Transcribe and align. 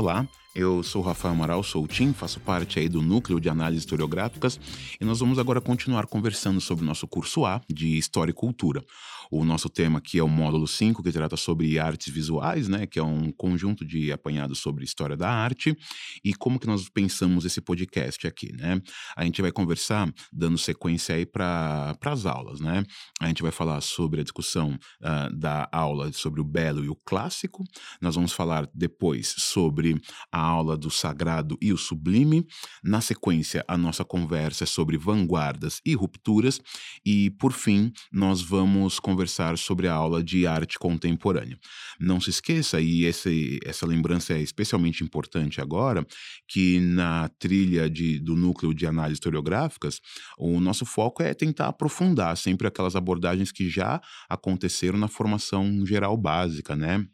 Olá, 0.00 0.28
eu 0.54 0.80
sou 0.84 1.02
Rafael 1.02 1.34
Amaral, 1.34 1.60
sou 1.60 1.82
o 1.82 1.88
Tim, 1.88 2.12
faço 2.12 2.38
parte 2.38 2.78
aí 2.78 2.88
do 2.88 3.02
núcleo 3.02 3.40
de 3.40 3.48
análises 3.48 3.82
historiográficas 3.82 4.60
e 5.00 5.04
nós 5.04 5.18
vamos 5.18 5.40
agora 5.40 5.60
continuar 5.60 6.06
conversando 6.06 6.60
sobre 6.60 6.84
o 6.84 6.86
nosso 6.86 7.08
curso 7.08 7.44
A 7.44 7.60
de 7.68 7.98
História 7.98 8.30
e 8.30 8.32
Cultura. 8.32 8.84
O 9.30 9.44
nosso 9.44 9.68
tema 9.68 9.98
aqui 9.98 10.18
é 10.18 10.22
o 10.22 10.28
módulo 10.28 10.66
5, 10.66 11.02
que 11.02 11.12
trata 11.12 11.36
sobre 11.36 11.78
artes 11.78 12.12
visuais, 12.12 12.68
né, 12.68 12.86
que 12.86 12.98
é 12.98 13.02
um 13.02 13.30
conjunto 13.30 13.84
de 13.84 14.10
apanhados 14.10 14.58
sobre 14.58 14.84
história 14.84 15.16
da 15.16 15.30
arte 15.30 15.76
e 16.24 16.34
como 16.34 16.58
que 16.58 16.66
nós 16.66 16.88
pensamos 16.88 17.44
esse 17.44 17.60
podcast 17.60 18.26
aqui, 18.26 18.52
né? 18.52 18.80
A 19.16 19.24
gente 19.24 19.42
vai 19.42 19.52
conversar 19.52 20.12
dando 20.32 20.56
sequência 20.56 21.14
aí 21.14 21.26
para 21.26 21.96
as 22.04 22.26
aulas, 22.26 22.60
né? 22.60 22.84
A 23.20 23.26
gente 23.28 23.42
vai 23.42 23.52
falar 23.52 23.80
sobre 23.80 24.20
a 24.20 24.24
discussão 24.24 24.78
uh, 25.02 25.36
da 25.36 25.68
aula 25.70 26.12
sobre 26.12 26.40
o 26.40 26.44
belo 26.44 26.84
e 26.84 26.88
o 26.88 26.96
clássico. 26.96 27.64
Nós 28.00 28.14
vamos 28.14 28.32
falar 28.32 28.68
depois 28.74 29.34
sobre 29.36 30.00
a 30.32 30.40
aula 30.40 30.76
do 30.76 30.90
sagrado 30.90 31.58
e 31.60 31.72
o 31.72 31.76
sublime. 31.76 32.46
Na 32.82 33.00
sequência, 33.00 33.64
a 33.68 33.76
nossa 33.76 34.04
conversa 34.04 34.64
é 34.64 34.66
sobre 34.66 34.96
vanguardas 34.96 35.80
e 35.84 35.94
rupturas. 35.94 36.60
E, 37.04 37.30
por 37.30 37.52
fim, 37.52 37.92
nós 38.12 38.40
vamos 38.40 38.98
conversar 38.98 39.17
sobre 39.56 39.88
a 39.88 39.94
aula 39.94 40.22
de 40.22 40.46
arte 40.46 40.78
contemporânea. 40.78 41.58
Não 41.98 42.20
se 42.20 42.30
esqueça, 42.30 42.80
e 42.80 43.04
esse, 43.04 43.58
essa 43.64 43.86
lembrança 43.86 44.34
é 44.34 44.40
especialmente 44.40 45.02
importante 45.02 45.60
agora, 45.60 46.06
que 46.46 46.78
na 46.80 47.28
trilha 47.38 47.90
de, 47.90 48.18
do 48.20 48.36
núcleo 48.36 48.72
de 48.72 48.86
análises 48.86 49.16
historiográficas, 49.16 50.00
o 50.38 50.60
nosso 50.60 50.86
foco 50.86 51.22
é 51.22 51.34
tentar 51.34 51.68
aprofundar 51.68 52.36
sempre 52.36 52.68
aquelas 52.68 52.94
abordagens 52.94 53.50
que 53.50 53.68
já 53.68 54.00
aconteceram 54.28 54.98
na 54.98 55.08
formação 55.08 55.84
geral 55.84 56.16
básica, 56.16 56.76
né? 56.76 57.04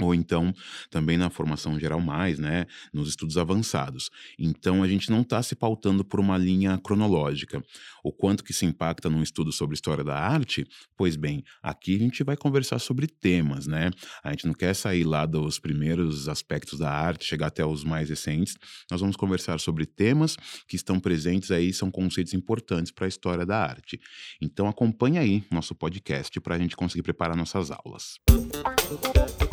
Ou 0.00 0.14
então 0.14 0.52
também 0.90 1.16
na 1.16 1.30
formação 1.30 1.78
geral 1.78 2.00
mais, 2.00 2.38
né, 2.38 2.66
nos 2.92 3.08
estudos 3.08 3.36
avançados. 3.36 4.10
Então 4.38 4.82
a 4.82 4.88
gente 4.88 5.10
não 5.10 5.22
está 5.22 5.42
se 5.42 5.54
pautando 5.54 6.04
por 6.04 6.20
uma 6.20 6.36
linha 6.36 6.78
cronológica. 6.78 7.62
O 8.02 8.12
quanto 8.12 8.44
que 8.44 8.52
se 8.52 8.64
impacta 8.64 9.10
num 9.10 9.22
estudo 9.22 9.52
sobre 9.52 9.74
história 9.74 10.04
da 10.04 10.16
arte? 10.16 10.66
Pois 10.96 11.16
bem, 11.16 11.42
aqui 11.62 11.96
a 11.96 11.98
gente 11.98 12.24
vai 12.24 12.36
conversar 12.36 12.78
sobre 12.78 13.06
temas, 13.06 13.66
né? 13.66 13.90
A 14.22 14.30
gente 14.30 14.46
não 14.46 14.54
quer 14.54 14.74
sair 14.74 15.04
lá 15.04 15.26
dos 15.26 15.58
primeiros 15.58 16.28
aspectos 16.28 16.78
da 16.78 16.90
arte, 16.90 17.24
chegar 17.24 17.48
até 17.48 17.64
os 17.64 17.84
mais 17.84 18.08
recentes. 18.08 18.54
Nós 18.90 19.00
vamos 19.00 19.16
conversar 19.16 19.60
sobre 19.60 19.84
temas 19.84 20.36
que 20.66 20.76
estão 20.76 20.98
presentes 20.98 21.50
aí, 21.50 21.72
são 21.72 21.90
conceitos 21.90 22.34
importantes 22.34 22.92
para 22.92 23.06
a 23.06 23.08
história 23.08 23.44
da 23.44 23.58
arte. 23.58 24.00
Então 24.40 24.68
acompanhe 24.68 25.18
aí 25.18 25.44
nosso 25.50 25.74
podcast 25.74 26.40
para 26.40 26.54
a 26.54 26.58
gente 26.58 26.76
conseguir 26.76 27.02
preparar 27.02 27.36
nossas 27.36 27.70
aulas. 27.70 28.18
Música 28.30 29.47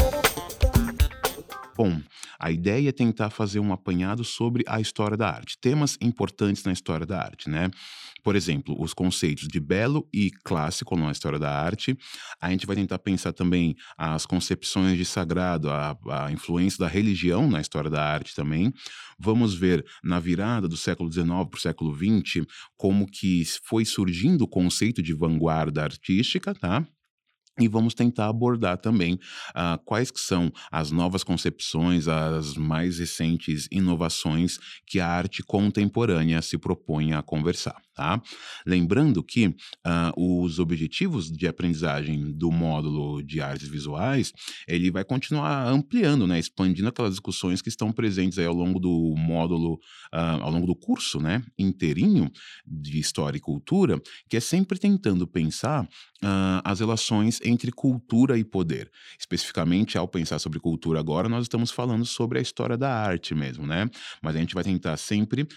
Bom, 1.76 2.02
a 2.40 2.52
ideia 2.52 2.88
é 2.88 2.92
tentar 2.94 3.30
fazer 3.30 3.60
um 3.60 3.74
apanhado 3.74 4.24
sobre 4.24 4.64
a 4.66 4.80
história 4.80 5.18
da 5.18 5.30
arte, 5.30 5.58
temas 5.60 5.98
importantes 6.00 6.64
na 6.64 6.72
história 6.72 7.06
da 7.06 7.20
arte, 7.20 7.50
né? 7.50 7.70
Por 8.24 8.34
exemplo, 8.34 8.82
os 8.82 8.94
conceitos 8.94 9.46
de 9.46 9.60
belo 9.60 10.08
e 10.14 10.32
clássico 10.46 10.96
na 10.96 11.12
história 11.12 11.38
da 11.38 11.52
arte. 11.52 11.98
A 12.42 12.50
gente 12.50 12.66
vai 12.66 12.78
tentar 12.78 12.98
pensar 13.00 13.34
também 13.34 13.76
as 13.98 14.26
concepções 14.26 14.98
de 14.98 15.04
sagrado, 15.04 15.70
a, 15.70 15.98
a 16.10 16.32
influência 16.32 16.80
da 16.80 16.88
religião 16.88 17.50
na 17.50 17.60
história 17.60 17.90
da 17.90 18.02
arte 18.02 18.34
também. 18.34 18.72
Vamos 19.20 19.54
ver 19.54 19.86
na 20.02 20.18
virada 20.18 20.70
do 20.70 20.78
século 20.78 21.12
XIX 21.12 21.28
para 21.28 21.58
o 21.58 21.62
século 21.62 21.94
XX 21.94 22.46
como 22.78 23.06
que 23.06 23.44
foi 23.66 23.84
surgindo 23.84 24.44
o 24.44 24.48
conceito 24.48 25.04
de 25.04 25.14
vanguarda 25.14 25.84
artística, 25.84 26.56
tá? 26.56 26.88
E 27.58 27.70
vamos 27.70 27.94
tentar 27.94 28.28
abordar 28.28 28.78
também 28.78 29.14
uh, 29.14 29.82
quais 29.86 30.12
que 30.12 30.20
são 30.20 30.52
as 30.70 30.92
novas 30.92 31.24
concepções, 31.24 32.06
as 32.06 32.58
mais 32.58 33.00
recentes 33.00 33.70
inovações 33.72 34.58
que 34.86 35.00
a 35.00 35.08
arte 35.08 35.42
contemporânea 35.42 36.42
se 36.42 36.58
propõe 36.58 37.14
a 37.14 37.22
conversar. 37.22 37.82
Tá? 37.96 38.22
Lembrando 38.68 39.24
que 39.24 39.48
uh, 39.48 39.56
os 40.18 40.60
objetivos 40.60 41.32
de 41.32 41.48
aprendizagem 41.48 42.30
do 42.34 42.52
módulo 42.52 43.24
de 43.24 43.40
artes 43.40 43.70
visuais, 43.70 44.34
ele 44.68 44.92
vai 44.92 45.06
continuar 45.06 45.66
ampliando, 45.66 46.28
né, 46.28 46.38
expandindo 46.38 46.90
aquelas 46.90 47.12
discussões 47.12 47.62
que 47.62 47.70
estão 47.70 47.94
presentes 47.94 48.38
aí 48.38 48.46
ao 48.46 48.54
longo 48.54 48.82
do 48.82 49.16
módulo, 49.18 49.76
uh, 50.14 50.42
ao 50.42 50.52
longo 50.52 50.68
do 50.68 50.76
curso, 50.76 51.22
né, 51.22 51.42
inteirinho 51.58 52.30
de 52.68 53.00
História 53.00 53.38
e 53.38 53.42
Cultura, 53.42 53.98
que 54.30 54.36
é 54.36 54.42
sempre 54.42 54.78
tentando 54.78 55.26
pensar 55.26 55.88
as 56.64 56.80
relações 56.80 57.40
entre 57.46 57.72
cultura 57.72 58.38
e 58.38 58.44
poder. 58.44 58.92
Especificamente, 59.20 59.98
ao 59.98 60.08
pensar 60.08 60.40
sobre 60.40 60.60
cultura 60.60 61.00
agora, 61.00 61.30
nós 61.30 61.44
estamos 61.44 61.72
falando 61.72 62.06
sobre 62.06 62.40
a 62.40 62.42
história 62.42 62.78
da 62.78 62.92
arte 62.94 63.34
mesmo, 63.34 63.66
né? 63.66 63.90
Mas 64.22 64.36
a 64.36 64.40
gente 64.40 64.54
vai 64.54 64.64
tentar 64.64 64.98
sempre 64.98 65.48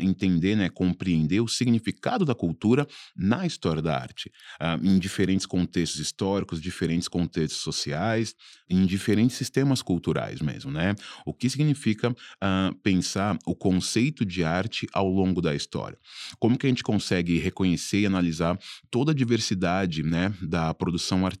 entender, 0.00 0.56
né, 0.56 0.68
compreender 0.68 1.40
o 1.40 1.48
significado 1.48 1.84
significado 1.84 2.24
da 2.24 2.34
cultura 2.34 2.86
na 3.16 3.46
história 3.46 3.82
da 3.82 3.96
arte, 3.96 4.30
uh, 4.60 4.84
em 4.86 4.98
diferentes 4.98 5.46
contextos 5.46 6.00
históricos, 6.00 6.60
diferentes 6.60 7.08
contextos 7.08 7.62
sociais, 7.62 8.34
em 8.68 8.86
diferentes 8.86 9.36
sistemas 9.36 9.82
culturais 9.82 10.40
mesmo, 10.40 10.70
né? 10.70 10.94
O 11.26 11.34
que 11.34 11.48
significa 11.50 12.10
uh, 12.10 12.74
pensar 12.82 13.36
o 13.46 13.54
conceito 13.54 14.24
de 14.24 14.42
arte 14.44 14.86
ao 14.92 15.08
longo 15.08 15.40
da 15.40 15.54
história? 15.54 15.98
Como 16.38 16.58
que 16.58 16.66
a 16.66 16.68
gente 16.68 16.82
consegue 16.82 17.38
reconhecer 17.38 18.00
e 18.00 18.06
analisar 18.06 18.58
toda 18.90 19.12
a 19.12 19.14
diversidade, 19.14 20.02
né, 20.02 20.32
da 20.42 20.72
produção 20.74 21.26
artística, 21.26 21.33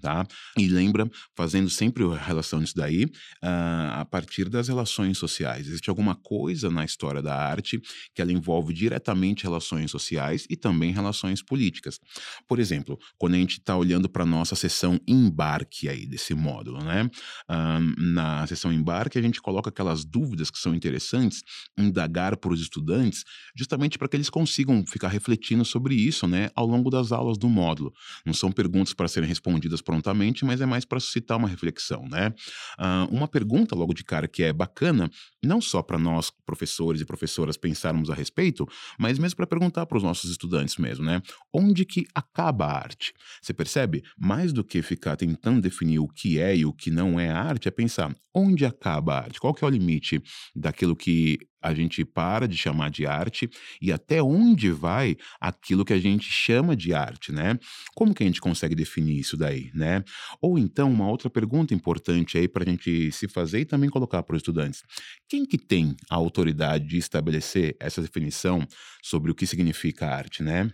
tá? 0.00 0.26
E 0.56 0.68
lembra, 0.68 1.08
fazendo 1.36 1.68
sempre 1.68 2.04
a 2.04 2.16
relação 2.16 2.60
disso 2.60 2.74
daí, 2.76 3.04
uh, 3.04 3.92
a 3.92 4.06
partir 4.08 4.48
das 4.48 4.68
relações 4.68 5.18
sociais. 5.18 5.66
Existe 5.66 5.90
alguma 5.90 6.14
coisa 6.14 6.70
na 6.70 6.84
história 6.84 7.22
da 7.22 7.34
arte 7.34 7.80
que 8.14 8.22
ela 8.22 8.32
envolve 8.32 8.72
diretamente 8.72 9.44
relações 9.44 9.90
sociais 9.90 10.46
e 10.48 10.56
também 10.56 10.92
relações 10.92 11.42
políticas. 11.42 11.98
Por 12.46 12.58
exemplo, 12.58 12.98
quando 13.18 13.34
a 13.34 13.38
gente 13.38 13.58
está 13.58 13.76
olhando 13.76 14.08
para 14.08 14.22
a 14.22 14.26
nossa 14.26 14.54
sessão 14.54 15.00
embarque 15.06 15.88
aí 15.88 16.06
desse 16.06 16.34
módulo, 16.34 16.82
né? 16.82 17.08
Um, 17.48 18.12
na 18.12 18.46
sessão 18.46 18.72
embarque, 18.72 19.18
a 19.18 19.22
gente 19.22 19.40
coloca 19.40 19.70
aquelas 19.70 20.04
dúvidas 20.04 20.50
que 20.50 20.58
são 20.58 20.74
interessantes, 20.74 21.42
indagar 21.78 22.36
para 22.36 22.52
os 22.52 22.60
estudantes, 22.60 23.24
justamente 23.56 23.98
para 23.98 24.08
que 24.08 24.16
eles 24.16 24.30
consigam 24.30 24.84
ficar 24.86 25.08
refletindo 25.08 25.64
sobre 25.64 25.94
isso, 25.94 26.26
né, 26.26 26.50
ao 26.54 26.66
longo 26.66 26.90
das 26.90 27.12
aulas 27.12 27.38
do 27.38 27.48
módulo. 27.48 27.92
Não 28.24 28.34
são 28.34 28.52
perguntas 28.52 28.94
para 28.94 29.08
serem 29.08 29.28
respondidas 29.32 29.80
prontamente, 29.80 30.44
mas 30.44 30.60
é 30.60 30.66
mais 30.66 30.84
para 30.84 31.00
suscitar 31.00 31.38
uma 31.38 31.48
reflexão, 31.48 32.06
né? 32.08 32.32
Uh, 32.78 33.14
uma 33.14 33.26
pergunta 33.26 33.74
logo 33.74 33.94
de 33.94 34.04
cara 34.04 34.28
que 34.28 34.42
é 34.42 34.52
bacana, 34.52 35.10
não 35.42 35.60
só 35.60 35.82
para 35.82 35.98
nós, 35.98 36.30
professores 36.46 37.00
e 37.00 37.04
professoras, 37.04 37.56
pensarmos 37.56 38.10
a 38.10 38.14
respeito, 38.14 38.66
mas 38.98 39.18
mesmo 39.18 39.36
para 39.36 39.46
perguntar 39.46 39.72
perguntar 39.72 39.86
para 39.86 39.96
os 39.96 40.02
nossos 40.02 40.30
estudantes 40.30 40.76
mesmo, 40.76 41.04
né? 41.04 41.22
Onde 41.52 41.84
que 41.84 42.06
acaba 42.14 42.66
a 42.66 42.78
arte? 42.78 43.12
Você 43.40 43.54
percebe? 43.54 44.02
Mais 44.18 44.52
do 44.52 44.62
que 44.62 44.82
ficar 44.82 45.16
tentando 45.16 45.60
definir 45.60 45.98
o 45.98 46.08
que 46.08 46.38
é 46.38 46.56
e 46.56 46.64
o 46.64 46.72
que 46.72 46.90
não 46.90 47.18
é 47.18 47.30
arte, 47.30 47.68
é 47.68 47.70
pensar 47.70 48.14
onde 48.34 48.64
acaba 48.64 49.14
a 49.14 49.18
arte? 49.24 49.40
Qual 49.40 49.54
que 49.54 49.64
é 49.64 49.66
o 49.66 49.70
limite 49.70 50.22
daquilo 50.54 50.94
que 50.94 51.38
a 51.62 51.72
gente 51.74 52.04
para 52.04 52.46
de 52.48 52.56
chamar 52.56 52.90
de 52.90 53.06
arte 53.06 53.48
e 53.80 53.92
até 53.92 54.22
onde 54.22 54.70
vai 54.70 55.16
aquilo 55.40 55.84
que 55.84 55.92
a 55.92 55.98
gente 55.98 56.30
chama 56.30 56.76
de 56.76 56.92
arte, 56.92 57.32
né? 57.32 57.58
Como 57.94 58.14
que 58.14 58.22
a 58.22 58.26
gente 58.26 58.40
consegue 58.40 58.74
definir 58.74 59.18
isso 59.18 59.36
daí, 59.36 59.70
né? 59.74 60.02
Ou 60.40 60.58
então, 60.58 60.90
uma 60.90 61.08
outra 61.08 61.30
pergunta 61.30 61.74
importante 61.74 62.36
aí 62.38 62.48
para 62.48 62.64
a 62.64 62.66
gente 62.66 63.12
se 63.12 63.28
fazer 63.28 63.60
e 63.60 63.64
também 63.64 63.88
colocar 63.90 64.22
para 64.22 64.34
os 64.34 64.40
estudantes. 64.40 64.82
Quem 65.28 65.46
que 65.46 65.58
tem 65.58 65.94
a 66.10 66.14
autoridade 66.16 66.86
de 66.86 66.98
estabelecer 66.98 67.76
essa 67.80 68.02
definição 68.02 68.66
sobre 69.02 69.30
o 69.30 69.34
que 69.34 69.46
significa 69.46 70.08
arte, 70.08 70.42
né? 70.42 70.70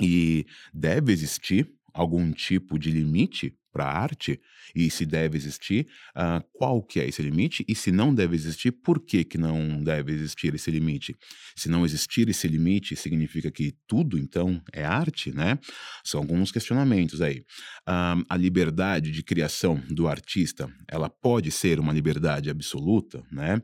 E 0.00 0.46
deve 0.72 1.12
existir 1.12 1.70
algum 1.92 2.32
tipo 2.32 2.78
de 2.78 2.90
limite 2.90 3.54
para 3.72 3.84
a 3.84 3.98
arte 3.98 4.40
e 4.74 4.90
se 4.90 5.06
deve 5.06 5.36
existir, 5.36 5.86
uh, 6.16 6.44
qual 6.52 6.82
que 6.82 7.00
é 7.00 7.08
esse 7.08 7.22
limite 7.22 7.64
e 7.68 7.74
se 7.74 7.90
não 7.90 8.14
deve 8.14 8.34
existir, 8.34 8.72
por 8.72 9.00
que, 9.00 9.24
que 9.24 9.38
não 9.38 9.82
deve 9.82 10.12
existir 10.12 10.54
esse 10.54 10.70
limite? 10.70 11.16
Se 11.56 11.68
não 11.68 11.84
existir 11.84 12.28
esse 12.28 12.46
limite, 12.48 12.96
significa 12.96 13.50
que 13.50 13.74
tudo 13.86 14.18
então 14.18 14.62
é 14.72 14.84
arte, 14.84 15.32
né? 15.32 15.58
São 16.04 16.20
alguns 16.20 16.50
questionamentos 16.50 17.20
aí. 17.20 17.40
Uh, 17.88 18.24
a 18.28 18.36
liberdade 18.36 19.10
de 19.10 19.22
criação 19.22 19.82
do 19.88 20.08
artista, 20.08 20.68
ela 20.88 21.08
pode 21.08 21.50
ser 21.50 21.78
uma 21.78 21.92
liberdade 21.92 22.50
absoluta, 22.50 23.22
né? 23.30 23.60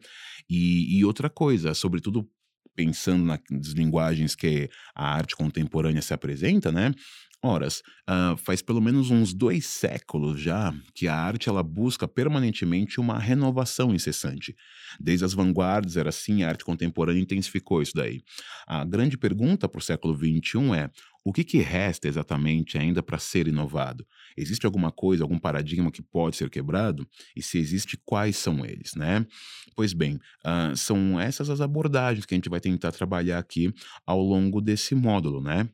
E, 0.48 0.98
e 0.98 1.04
outra 1.04 1.28
coisa, 1.28 1.74
sobretudo 1.74 2.28
pensando 2.76 3.24
nas 3.24 3.40
linguagens 3.68 4.34
que 4.34 4.68
a 4.94 5.14
arte 5.16 5.34
contemporânea 5.34 6.02
se 6.02 6.12
apresenta, 6.12 6.70
né? 6.70 6.92
Horas, 7.46 7.82
uh, 8.08 8.36
faz 8.36 8.60
pelo 8.60 8.80
menos 8.80 9.10
uns 9.10 9.32
dois 9.32 9.66
séculos 9.66 10.40
já 10.40 10.74
que 10.94 11.06
a 11.06 11.14
arte 11.14 11.48
ela 11.48 11.62
busca 11.62 12.08
permanentemente 12.08 12.98
uma 12.98 13.18
renovação 13.18 13.94
incessante. 13.94 14.56
Desde 14.98 15.24
as 15.24 15.32
vanguardas 15.32 15.96
era 15.96 16.08
assim, 16.08 16.42
a 16.42 16.48
arte 16.48 16.64
contemporânea 16.64 17.22
intensificou 17.22 17.80
isso 17.80 17.92
daí. 17.94 18.22
A 18.66 18.84
grande 18.84 19.16
pergunta 19.16 19.68
para 19.68 19.78
o 19.78 19.82
século 19.82 20.14
XXI 20.14 20.74
é 20.76 20.90
o 21.24 21.32
que, 21.32 21.42
que 21.42 21.58
resta 21.58 22.06
exatamente 22.06 22.78
ainda 22.78 23.02
para 23.02 23.18
ser 23.18 23.48
inovado? 23.48 24.06
Existe 24.36 24.64
alguma 24.64 24.92
coisa, 24.92 25.24
algum 25.24 25.40
paradigma 25.40 25.90
que 25.90 26.00
pode 26.00 26.36
ser 26.36 26.48
quebrado? 26.48 27.04
E 27.34 27.42
se 27.42 27.58
existe, 27.58 27.98
quais 28.04 28.36
são 28.36 28.64
eles, 28.64 28.94
né? 28.94 29.26
Pois 29.74 29.92
bem, 29.92 30.20
uh, 30.44 30.76
são 30.76 31.18
essas 31.18 31.50
as 31.50 31.60
abordagens 31.60 32.24
que 32.24 32.34
a 32.34 32.36
gente 32.36 32.48
vai 32.48 32.60
tentar 32.60 32.92
trabalhar 32.92 33.38
aqui 33.38 33.74
ao 34.06 34.20
longo 34.20 34.60
desse 34.60 34.94
módulo, 34.94 35.40
né? 35.40 35.68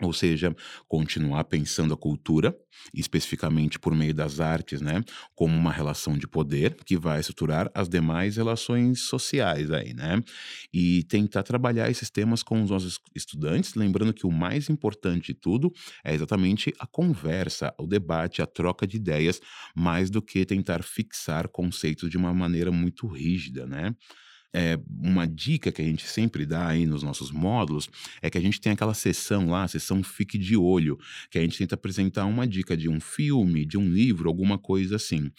Ou 0.00 0.12
seja, 0.12 0.54
continuar 0.86 1.42
pensando 1.44 1.92
a 1.92 1.96
cultura, 1.96 2.56
especificamente 2.94 3.78
por 3.78 3.92
meio 3.94 4.14
das 4.14 4.38
artes, 4.38 4.80
né, 4.80 5.02
como 5.34 5.56
uma 5.56 5.72
relação 5.72 6.16
de 6.16 6.28
poder 6.28 6.76
que 6.86 6.96
vai 6.96 7.18
estruturar 7.18 7.68
as 7.74 7.88
demais 7.88 8.36
relações 8.36 9.00
sociais 9.00 9.70
aí, 9.72 9.92
né? 9.94 10.22
E 10.72 11.02
tentar 11.04 11.42
trabalhar 11.42 11.90
esses 11.90 12.10
temas 12.10 12.42
com 12.42 12.62
os 12.62 12.70
nossos 12.70 12.98
estudantes, 13.14 13.74
lembrando 13.74 14.12
que 14.14 14.26
o 14.26 14.30
mais 14.30 14.68
importante 14.68 15.32
de 15.32 15.34
tudo 15.34 15.72
é 16.04 16.14
exatamente 16.14 16.72
a 16.78 16.86
conversa, 16.86 17.74
o 17.78 17.86
debate, 17.86 18.40
a 18.42 18.46
troca 18.46 18.86
de 18.86 18.96
ideias, 18.96 19.40
mais 19.74 20.10
do 20.10 20.22
que 20.22 20.44
tentar 20.46 20.82
fixar 20.82 21.48
conceitos 21.48 22.08
de 22.10 22.16
uma 22.16 22.32
maneira 22.32 22.70
muito 22.70 23.06
rígida, 23.06 23.66
né? 23.66 23.94
É, 24.54 24.78
uma 25.00 25.26
dica 25.26 25.70
que 25.70 25.82
a 25.82 25.84
gente 25.84 26.06
sempre 26.06 26.46
dá 26.46 26.68
aí 26.68 26.86
nos 26.86 27.02
nossos 27.02 27.30
módulos 27.30 27.88
é 28.22 28.30
que 28.30 28.38
a 28.38 28.40
gente 28.40 28.60
tem 28.60 28.72
aquela 28.72 28.94
sessão 28.94 29.50
lá, 29.50 29.64
a 29.64 29.68
sessão 29.68 30.02
Fique 30.02 30.38
de 30.38 30.56
Olho, 30.56 30.98
que 31.30 31.38
a 31.38 31.42
gente 31.42 31.58
tenta 31.58 31.74
apresentar 31.74 32.24
uma 32.24 32.46
dica 32.46 32.76
de 32.76 32.88
um 32.88 32.98
filme, 32.98 33.66
de 33.66 33.76
um 33.76 33.88
livro, 33.88 34.28
alguma 34.28 34.58
coisa 34.58 34.96
assim. 34.96 35.30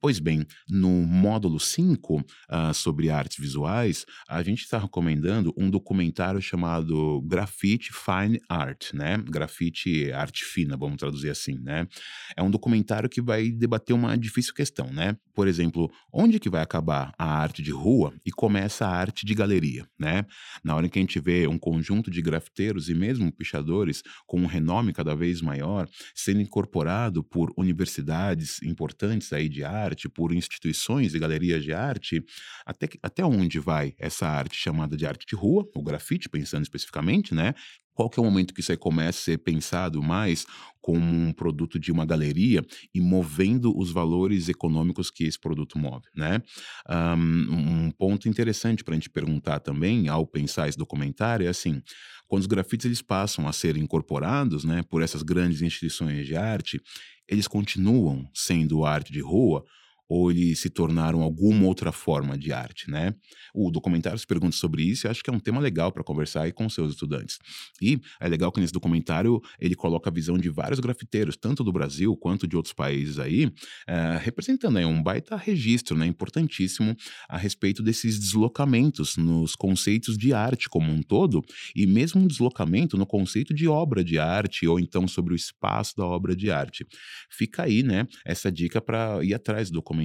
Pois 0.00 0.20
bem, 0.20 0.46
no 0.70 0.88
módulo 0.88 1.58
5 1.58 2.18
uh, 2.18 2.24
ah, 2.48 2.72
sobre 2.72 3.10
artes 3.10 3.36
visuais, 3.36 4.06
a 4.28 4.40
gente 4.44 4.62
está 4.62 4.78
recomendando 4.78 5.52
um 5.56 5.68
documentário 5.68 6.40
chamado 6.40 7.20
Graffiti 7.22 7.90
Fine 7.92 8.40
Art, 8.48 8.92
né? 8.92 9.16
Grafite 9.28 10.12
arte 10.12 10.44
fina, 10.44 10.76
vamos 10.76 10.98
traduzir 10.98 11.30
assim, 11.30 11.58
né? 11.58 11.88
É 12.36 12.42
um 12.42 12.50
documentário 12.50 13.08
que 13.08 13.20
vai 13.20 13.50
debater 13.50 13.92
uma 13.92 14.16
difícil 14.16 14.54
questão, 14.54 14.86
né? 14.92 15.16
Por 15.34 15.48
exemplo, 15.48 15.90
onde 16.12 16.38
que 16.38 16.48
vai 16.48 16.62
acabar 16.62 17.12
a 17.18 17.40
arte 17.40 17.60
de 17.60 17.72
rua 17.72 18.14
e 18.24 18.30
começa 18.58 18.86
a 18.86 18.90
arte 18.90 19.24
de 19.24 19.34
galeria, 19.34 19.86
né? 19.98 20.24
Na 20.64 20.74
hora 20.74 20.88
que 20.88 20.98
a 20.98 21.02
gente 21.02 21.20
vê 21.20 21.46
um 21.46 21.58
conjunto 21.58 22.10
de 22.10 22.20
grafiteiros 22.20 22.88
e 22.88 22.94
mesmo 22.94 23.30
pichadores 23.30 24.02
com 24.26 24.40
um 24.40 24.46
renome 24.46 24.92
cada 24.92 25.14
vez 25.14 25.40
maior 25.40 25.88
sendo 26.12 26.40
incorporado 26.40 27.22
por 27.22 27.52
universidades 27.56 28.60
importantes 28.62 29.32
aí 29.32 29.48
de 29.48 29.62
arte, 29.62 30.08
por 30.08 30.32
instituições 30.34 31.14
e 31.14 31.18
galerias 31.20 31.62
de 31.62 31.72
arte, 31.72 32.24
até, 32.66 32.88
até 33.00 33.24
onde 33.24 33.60
vai 33.60 33.94
essa 33.96 34.26
arte 34.26 34.56
chamada 34.56 34.96
de 34.96 35.06
arte 35.06 35.24
de 35.24 35.36
rua, 35.36 35.64
o 35.76 35.82
grafite, 35.82 36.28
pensando 36.28 36.64
especificamente, 36.64 37.32
né? 37.34 37.54
Qual 37.98 38.08
que 38.08 38.20
é 38.20 38.22
o 38.22 38.24
momento 38.24 38.54
que 38.54 38.60
isso 38.60 38.70
aí 38.70 38.78
começa 38.78 39.18
a 39.18 39.22
ser 39.24 39.38
pensado 39.38 40.00
mais 40.00 40.46
como 40.80 41.04
um 41.04 41.32
produto 41.32 41.80
de 41.80 41.90
uma 41.90 42.06
galeria 42.06 42.64
e 42.94 43.00
movendo 43.00 43.76
os 43.76 43.90
valores 43.90 44.48
econômicos 44.48 45.10
que 45.10 45.24
esse 45.24 45.36
produto 45.36 45.76
move, 45.76 46.04
né? 46.14 46.40
Um, 46.88 47.86
um 47.86 47.90
ponto 47.90 48.28
interessante 48.28 48.84
para 48.84 48.94
a 48.94 48.96
gente 48.96 49.10
perguntar 49.10 49.58
também, 49.58 50.06
ao 50.06 50.24
pensar 50.24 50.68
esse 50.68 50.78
documentário, 50.78 51.44
é 51.44 51.50
assim, 51.50 51.82
quando 52.28 52.42
os 52.42 52.46
grafites 52.46 52.86
eles 52.86 53.02
passam 53.02 53.48
a 53.48 53.52
ser 53.52 53.76
incorporados, 53.76 54.62
né, 54.62 54.84
por 54.88 55.02
essas 55.02 55.24
grandes 55.24 55.60
instituições 55.60 56.24
de 56.24 56.36
arte, 56.36 56.80
eles 57.26 57.48
continuam 57.48 58.30
sendo 58.32 58.84
arte 58.84 59.12
de 59.12 59.20
rua 59.20 59.64
ou 60.08 60.30
eles 60.30 60.58
se 60.60 60.70
tornaram 60.70 61.22
alguma 61.22 61.66
outra 61.66 61.92
forma 61.92 62.36
de 62.38 62.52
arte, 62.52 62.90
né? 62.90 63.14
O 63.54 63.70
documentário 63.70 64.18
se 64.18 64.26
pergunta 64.26 64.56
sobre 64.56 64.82
isso 64.82 65.06
e 65.06 65.08
acho 65.08 65.22
que 65.22 65.30
é 65.30 65.32
um 65.32 65.40
tema 65.40 65.60
legal 65.60 65.92
para 65.92 66.02
conversar 66.02 66.42
aí 66.42 66.52
com 66.52 66.68
seus 66.68 66.92
estudantes. 66.92 67.38
E 67.80 68.00
é 68.20 68.28
legal 68.28 68.50
que 68.50 68.60
nesse 68.60 68.72
documentário 68.72 69.40
ele 69.60 69.74
coloca 69.74 70.08
a 70.08 70.12
visão 70.12 70.38
de 70.38 70.48
vários 70.48 70.80
grafiteiros, 70.80 71.36
tanto 71.36 71.62
do 71.62 71.72
Brasil 71.72 72.16
quanto 72.16 72.46
de 72.46 72.56
outros 72.56 72.72
países 72.72 73.18
aí, 73.18 73.52
é, 73.86 74.18
representando 74.20 74.78
aí 74.78 74.84
um 74.84 75.02
baita 75.02 75.36
registro, 75.36 75.96
né, 75.96 76.06
importantíssimo 76.06 76.96
a 77.28 77.36
respeito 77.36 77.82
desses 77.82 78.18
deslocamentos 78.18 79.16
nos 79.16 79.54
conceitos 79.54 80.16
de 80.16 80.32
arte 80.32 80.68
como 80.68 80.90
um 80.90 81.02
todo 81.02 81.42
e 81.74 81.86
mesmo 81.86 82.22
um 82.22 82.26
deslocamento 82.26 82.96
no 82.96 83.06
conceito 83.06 83.52
de 83.52 83.68
obra 83.68 84.02
de 84.02 84.18
arte 84.18 84.66
ou 84.66 84.80
então 84.80 85.06
sobre 85.06 85.34
o 85.34 85.36
espaço 85.36 85.96
da 85.96 86.04
obra 86.04 86.34
de 86.34 86.50
arte. 86.50 86.86
Fica 87.30 87.64
aí, 87.64 87.82
né, 87.82 88.06
essa 88.24 88.50
dica 88.50 88.80
para 88.80 89.22
ir 89.22 89.34
atrás 89.34 89.70
do 89.70 89.74
documentário 89.74 89.97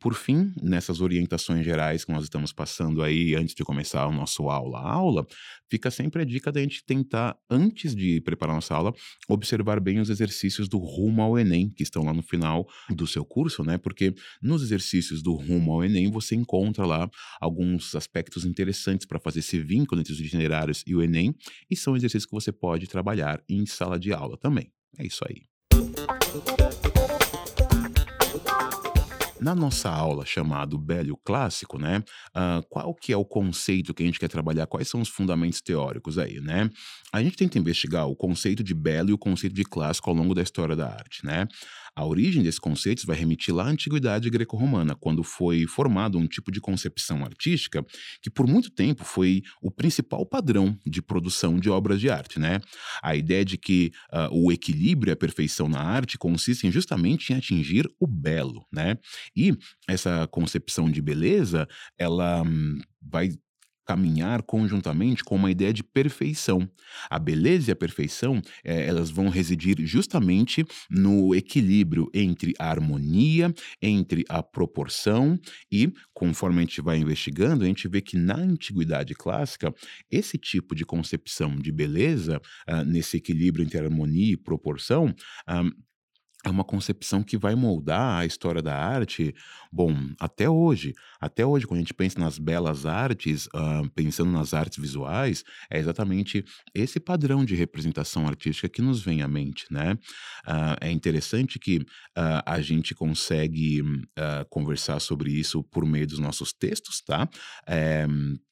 Por 0.00 0.14
fim, 0.14 0.52
nessas 0.62 1.00
orientações 1.00 1.64
gerais 1.64 2.04
que 2.04 2.12
nós 2.12 2.24
estamos 2.24 2.52
passando 2.52 3.02
aí 3.02 3.34
antes 3.34 3.54
de 3.54 3.64
começar 3.64 4.06
o 4.06 4.12
nosso 4.12 4.48
aula 4.48 4.78
a 4.78 4.92
aula, 4.92 5.26
fica 5.70 5.90
sempre 5.90 6.22
a 6.22 6.24
dica 6.24 6.52
da 6.52 6.60
gente 6.60 6.84
tentar, 6.84 7.36
antes 7.50 7.94
de 7.94 8.20
preparar 8.20 8.54
nossa 8.54 8.74
aula, 8.74 8.92
observar 9.28 9.80
bem 9.80 9.98
os 9.98 10.10
exercícios 10.10 10.68
do 10.68 10.78
rumo 10.78 11.22
ao 11.22 11.38
Enem, 11.38 11.70
que 11.70 11.82
estão 11.82 12.02
lá 12.02 12.12
no 12.12 12.22
final 12.22 12.66
do 12.90 13.06
seu 13.06 13.24
curso, 13.24 13.62
né? 13.62 13.78
Porque 13.78 14.14
nos 14.42 14.62
exercícios 14.62 15.22
do 15.22 15.34
rumo 15.34 15.72
ao 15.72 15.84
Enem 15.84 16.10
você 16.10 16.34
encontra 16.34 16.84
lá 16.86 17.08
alguns 17.40 17.94
aspectos 17.94 18.44
interessantes 18.44 19.06
para 19.06 19.18
fazer 19.18 19.40
esse 19.40 19.58
vínculo 19.60 20.00
entre 20.00 20.12
os 20.12 20.20
itinerários 20.20 20.82
e 20.86 20.94
o 20.94 21.02
Enem, 21.02 21.34
e 21.70 21.76
são 21.76 21.96
exercícios 21.96 22.26
que 22.26 22.32
você 22.32 22.52
pode 22.52 22.86
trabalhar 22.86 23.42
em 23.48 23.66
sala 23.66 23.98
de 23.98 24.12
aula 24.12 24.36
também. 24.36 24.70
É 24.98 25.06
isso 25.06 25.24
aí. 25.28 25.55
Na 29.38 29.54
nossa 29.54 29.90
aula 29.90 30.24
chamado 30.24 30.78
Belo 30.78 31.18
Clássico, 31.22 31.78
né, 31.78 32.02
uh, 32.34 32.66
qual 32.70 32.94
que 32.94 33.12
é 33.12 33.16
o 33.16 33.24
conceito 33.24 33.92
que 33.92 34.02
a 34.02 34.06
gente 34.06 34.18
quer 34.18 34.28
trabalhar? 34.28 34.66
Quais 34.66 34.88
são 34.88 35.00
os 35.00 35.10
fundamentos 35.10 35.60
teóricos 35.60 36.18
aí, 36.18 36.40
né? 36.40 36.70
A 37.12 37.22
gente 37.22 37.36
tenta 37.36 37.58
investigar 37.58 38.08
o 38.08 38.16
conceito 38.16 38.64
de 38.64 38.74
belo 38.74 39.10
e 39.10 39.12
o 39.12 39.18
conceito 39.18 39.54
de 39.54 39.64
clássico 39.64 40.08
ao 40.08 40.16
longo 40.16 40.34
da 40.34 40.42
história 40.42 40.74
da 40.74 40.88
arte, 40.88 41.24
né? 41.24 41.46
A 41.96 42.04
origem 42.04 42.42
desses 42.42 42.58
conceitos 42.58 43.04
vai 43.04 43.16
remitir 43.16 43.54
lá 43.54 43.64
à 43.64 43.68
antiguidade 43.68 44.28
greco-romana, 44.28 44.94
quando 44.94 45.24
foi 45.24 45.66
formado 45.66 46.18
um 46.18 46.26
tipo 46.26 46.52
de 46.52 46.60
concepção 46.60 47.24
artística 47.24 47.84
que 48.20 48.28
por 48.28 48.46
muito 48.46 48.70
tempo 48.70 49.02
foi 49.02 49.42
o 49.62 49.70
principal 49.70 50.26
padrão 50.26 50.78
de 50.84 51.00
produção 51.00 51.58
de 51.58 51.70
obras 51.70 51.98
de 51.98 52.10
arte, 52.10 52.38
né? 52.38 52.60
A 53.02 53.16
ideia 53.16 53.44
de 53.44 53.56
que 53.56 53.92
uh, 54.12 54.28
o 54.30 54.52
equilíbrio 54.52 55.10
e 55.10 55.14
a 55.14 55.16
perfeição 55.16 55.70
na 55.70 55.80
arte 55.80 56.18
consistem 56.18 56.70
justamente 56.70 57.32
em 57.32 57.36
atingir 57.36 57.88
o 57.98 58.06
belo, 58.06 58.66
né? 58.70 58.98
E 59.34 59.56
essa 59.88 60.28
concepção 60.30 60.90
de 60.90 61.00
beleza, 61.00 61.66
ela 61.98 62.42
hum, 62.42 62.78
vai 63.00 63.30
caminhar 63.86 64.42
conjuntamente 64.42 65.22
com 65.22 65.36
uma 65.36 65.50
ideia 65.50 65.72
de 65.72 65.82
perfeição. 65.82 66.68
A 67.08 67.18
beleza 67.18 67.70
e 67.70 67.72
a 67.72 67.76
perfeição, 67.76 68.42
é, 68.64 68.86
elas 68.86 69.10
vão 69.10 69.28
residir 69.28 69.76
justamente 69.86 70.64
no 70.90 71.34
equilíbrio 71.34 72.10
entre 72.12 72.52
a 72.58 72.68
harmonia, 72.68 73.54
entre 73.80 74.24
a 74.28 74.42
proporção 74.42 75.38
e, 75.70 75.92
conforme 76.12 76.58
a 76.58 76.60
gente 76.62 76.80
vai 76.80 76.98
investigando, 76.98 77.64
a 77.64 77.66
gente 77.66 77.88
vê 77.88 78.00
que 78.00 78.16
na 78.16 78.36
antiguidade 78.36 79.14
clássica, 79.14 79.72
esse 80.10 80.36
tipo 80.36 80.74
de 80.74 80.84
concepção 80.84 81.56
de 81.56 81.70
beleza, 81.70 82.40
uh, 82.68 82.84
nesse 82.84 83.16
equilíbrio 83.16 83.64
entre 83.64 83.78
harmonia 83.78 84.32
e 84.32 84.36
proporção, 84.36 85.14
uh, 85.48 85.86
é 86.44 86.50
uma 86.50 86.62
concepção 86.64 87.22
que 87.22 87.36
vai 87.36 87.54
moldar 87.54 88.20
a 88.20 88.26
história 88.26 88.62
da 88.62 88.76
arte, 88.76 89.34
bom, 89.72 89.92
até 90.20 90.48
hoje. 90.48 90.94
Até 91.20 91.44
hoje, 91.44 91.66
quando 91.66 91.78
a 91.78 91.82
gente 91.82 91.94
pensa 91.94 92.20
nas 92.20 92.38
belas 92.38 92.86
artes, 92.86 93.46
uh, 93.46 93.90
pensando 93.94 94.30
nas 94.30 94.54
artes 94.54 94.78
visuais, 94.78 95.42
é 95.70 95.78
exatamente 95.78 96.44
esse 96.74 97.00
padrão 97.00 97.44
de 97.44 97.56
representação 97.56 98.28
artística 98.28 98.68
que 98.68 98.80
nos 98.80 99.02
vem 99.02 99.22
à 99.22 99.28
mente, 99.28 99.66
né? 99.70 99.94
Uh, 100.46 100.76
é 100.80 100.90
interessante 100.90 101.58
que 101.58 101.78
uh, 101.78 102.42
a 102.44 102.60
gente 102.60 102.94
consegue 102.94 103.82
conversar 104.50 105.00
sobre 105.00 105.30
isso 105.32 105.62
por 105.64 105.84
meio 105.84 106.06
dos 106.06 106.18
nossos 106.18 106.52
textos, 106.52 107.00
tá? 107.00 107.28
É, 107.66 108.06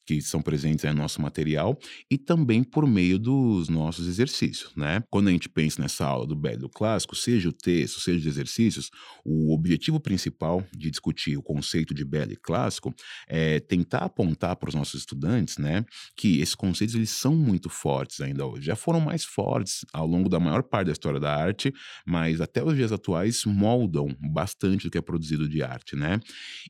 que 0.06 0.20
são 0.20 0.42
presentes 0.42 0.84
no 0.84 0.94
nosso 0.94 1.20
material 1.20 1.78
e 2.10 2.18
também 2.18 2.62
por 2.62 2.86
meio 2.86 3.18
dos 3.18 3.68
nossos 3.68 4.06
exercícios, 4.06 4.74
né? 4.76 5.02
Quando 5.10 5.28
a 5.28 5.30
gente 5.30 5.48
pensa 5.48 5.80
nessa 5.80 6.04
aula 6.04 6.26
do 6.26 6.36
belo 6.36 6.68
clássico, 6.68 7.16
seja 7.16 7.48
o 7.48 7.52
texto, 7.52 8.00
seja 8.00 8.18
os 8.18 8.26
exercícios, 8.26 8.90
o 9.24 9.54
objetivo 9.54 9.98
principal 9.98 10.64
de 10.76 10.90
discutir 10.90 11.36
o 11.36 11.42
conceito 11.42 11.94
de 11.94 12.04
belo 12.04 12.24
clássico 12.42 12.94
é 13.28 13.60
tentar 13.60 13.98
apontar 13.98 14.56
para 14.56 14.68
os 14.68 14.74
nossos 14.74 15.00
estudantes, 15.00 15.58
né, 15.58 15.84
que 16.16 16.40
esses 16.40 16.54
conceitos 16.54 16.94
eles 16.94 17.10
são 17.10 17.34
muito 17.34 17.68
fortes 17.68 18.20
ainda 18.20 18.46
hoje. 18.46 18.66
Já 18.66 18.76
foram 18.76 19.00
mais 19.00 19.24
fortes 19.24 19.84
ao 19.92 20.06
longo 20.06 20.28
da 20.28 20.40
maior 20.40 20.62
parte 20.62 20.86
da 20.86 20.92
história 20.92 21.20
da 21.20 21.34
arte, 21.34 21.72
mas 22.06 22.40
até 22.40 22.62
os 22.62 22.74
dias 22.74 22.92
atuais 22.92 23.44
moldam 23.44 24.08
bastante 24.32 24.84
do 24.84 24.90
que 24.90 24.98
é 24.98 25.02
produzido 25.02 25.48
de 25.48 25.62
arte, 25.62 25.96
né? 25.96 26.20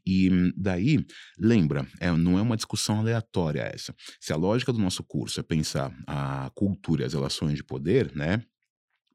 E 0.07 0.31
daí, 0.57 1.05
lembra, 1.39 1.87
é, 2.01 2.11
não 2.13 2.39
é 2.39 2.43
uma 2.43 2.57
discussão 2.57 3.01
aleatória 3.01 3.24
aleatória 3.25 3.71
essa. 3.75 3.95
Se 4.21 4.33
a 4.33 4.37
lógica 4.37 4.73
do 4.73 4.79
nosso 4.79 5.03
curso 5.05 5.41
é 5.41 5.43
pensar 5.43 5.93
a 6.07 6.51
cultura 6.55 7.03
e 7.03 7.07
as 7.07 7.15
relações 7.15 7.55
de 7.55 7.65
poder, 7.65 8.15
né? 8.15 8.43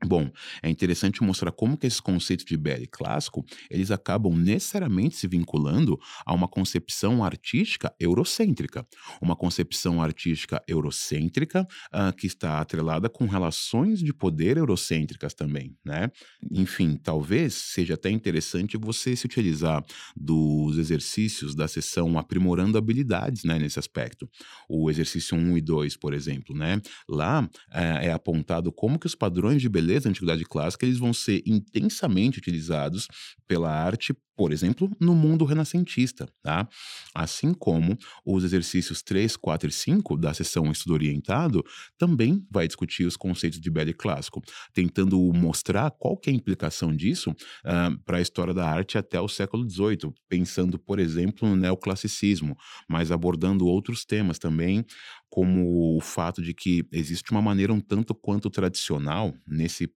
Bom, 0.05 0.31
é 0.63 0.69
interessante 0.69 1.21
mostrar 1.21 1.51
como 1.51 1.77
que 1.77 1.85
esses 1.85 1.99
conceitos 1.99 2.45
de 2.45 2.55
BL 2.55 2.85
clássico, 2.89 3.45
eles 3.69 3.91
acabam 3.91 4.33
necessariamente 4.33 5.17
se 5.17 5.27
vinculando 5.27 5.99
a 6.25 6.33
uma 6.33 6.47
concepção 6.47 7.21
artística 7.21 7.93
eurocêntrica. 7.99 8.87
Uma 9.21 9.35
concepção 9.35 10.01
artística 10.01 10.63
eurocêntrica 10.65 11.67
uh, 11.93 12.15
que 12.15 12.27
está 12.27 12.61
atrelada 12.61 13.09
com 13.09 13.25
relações 13.25 13.99
de 13.99 14.13
poder 14.13 14.55
eurocêntricas 14.55 15.33
também, 15.33 15.75
né? 15.83 16.09
Enfim, 16.49 16.95
talvez 16.95 17.53
seja 17.55 17.95
até 17.95 18.09
interessante 18.09 18.77
você 18.77 19.17
se 19.17 19.25
utilizar 19.25 19.83
dos 20.15 20.77
exercícios 20.77 21.53
da 21.53 21.67
sessão 21.67 22.17
aprimorando 22.17 22.77
habilidades, 22.77 23.43
né, 23.43 23.59
nesse 23.59 23.79
aspecto. 23.79 24.29
O 24.69 24.89
exercício 24.89 25.35
1 25.37 25.57
e 25.57 25.61
2, 25.61 25.97
por 25.97 26.13
exemplo, 26.13 26.55
né? 26.55 26.81
Lá 27.07 27.41
uh, 27.43 27.49
é 27.73 28.13
apontado 28.13 28.71
como 28.71 28.97
que 28.97 29.05
os 29.05 29.15
padrões 29.15 29.61
de 29.61 29.67
beleza 29.67 29.88
da 30.03 30.09
antiguidade 30.09 30.43
clássica, 30.45 30.85
eles 30.85 30.97
vão 30.99 31.13
ser 31.13 31.41
intensamente 31.45 32.37
utilizados 32.39 33.07
pela 33.47 33.71
arte, 33.71 34.13
por 34.39 34.53
exemplo, 34.53 34.89
no 35.01 35.13
mundo 35.13 35.43
renascentista, 35.43 36.25
tá? 36.41 36.65
Assim 37.13 37.53
como 37.53 37.97
os 38.25 38.45
exercícios 38.45 39.01
3, 39.01 39.35
4 39.35 39.67
e 39.67 39.73
5 39.73 40.15
da 40.15 40.33
sessão 40.33 40.71
Estudo 40.71 40.93
Orientado 40.93 41.61
também 41.97 42.47
vai 42.49 42.65
discutir 42.65 43.03
os 43.03 43.17
conceitos 43.17 43.59
de 43.59 43.69
belo 43.69 43.93
clássico, 43.93 44.41
tentando 44.73 45.19
mostrar 45.33 45.91
qual 45.91 46.15
que 46.15 46.29
é 46.29 46.31
a 46.31 46.35
implicação 46.37 46.95
disso 46.95 47.31
uh, 47.31 47.99
para 48.05 48.19
a 48.19 48.21
história 48.21 48.53
da 48.53 48.65
arte 48.65 48.97
até 48.97 49.19
o 49.19 49.27
século 49.27 49.69
XVIII, 49.69 50.13
pensando, 50.29 50.79
por 50.79 50.99
exemplo, 50.99 51.45
no 51.45 51.57
neoclassicismo, 51.57 52.55
mas 52.87 53.11
abordando 53.11 53.67
outros 53.67 54.05
temas 54.05 54.39
também, 54.39 54.85
como 55.29 55.97
o 55.97 55.99
fato 55.99 56.41
de 56.41 56.53
que 56.53 56.87
existe 56.93 57.29
uma 57.31 57.41
maneira 57.41 57.73
um 57.73 57.81
tanto 57.81 58.15
quanto 58.15 58.49
tradicional 58.49 59.33
nesse 59.45 59.91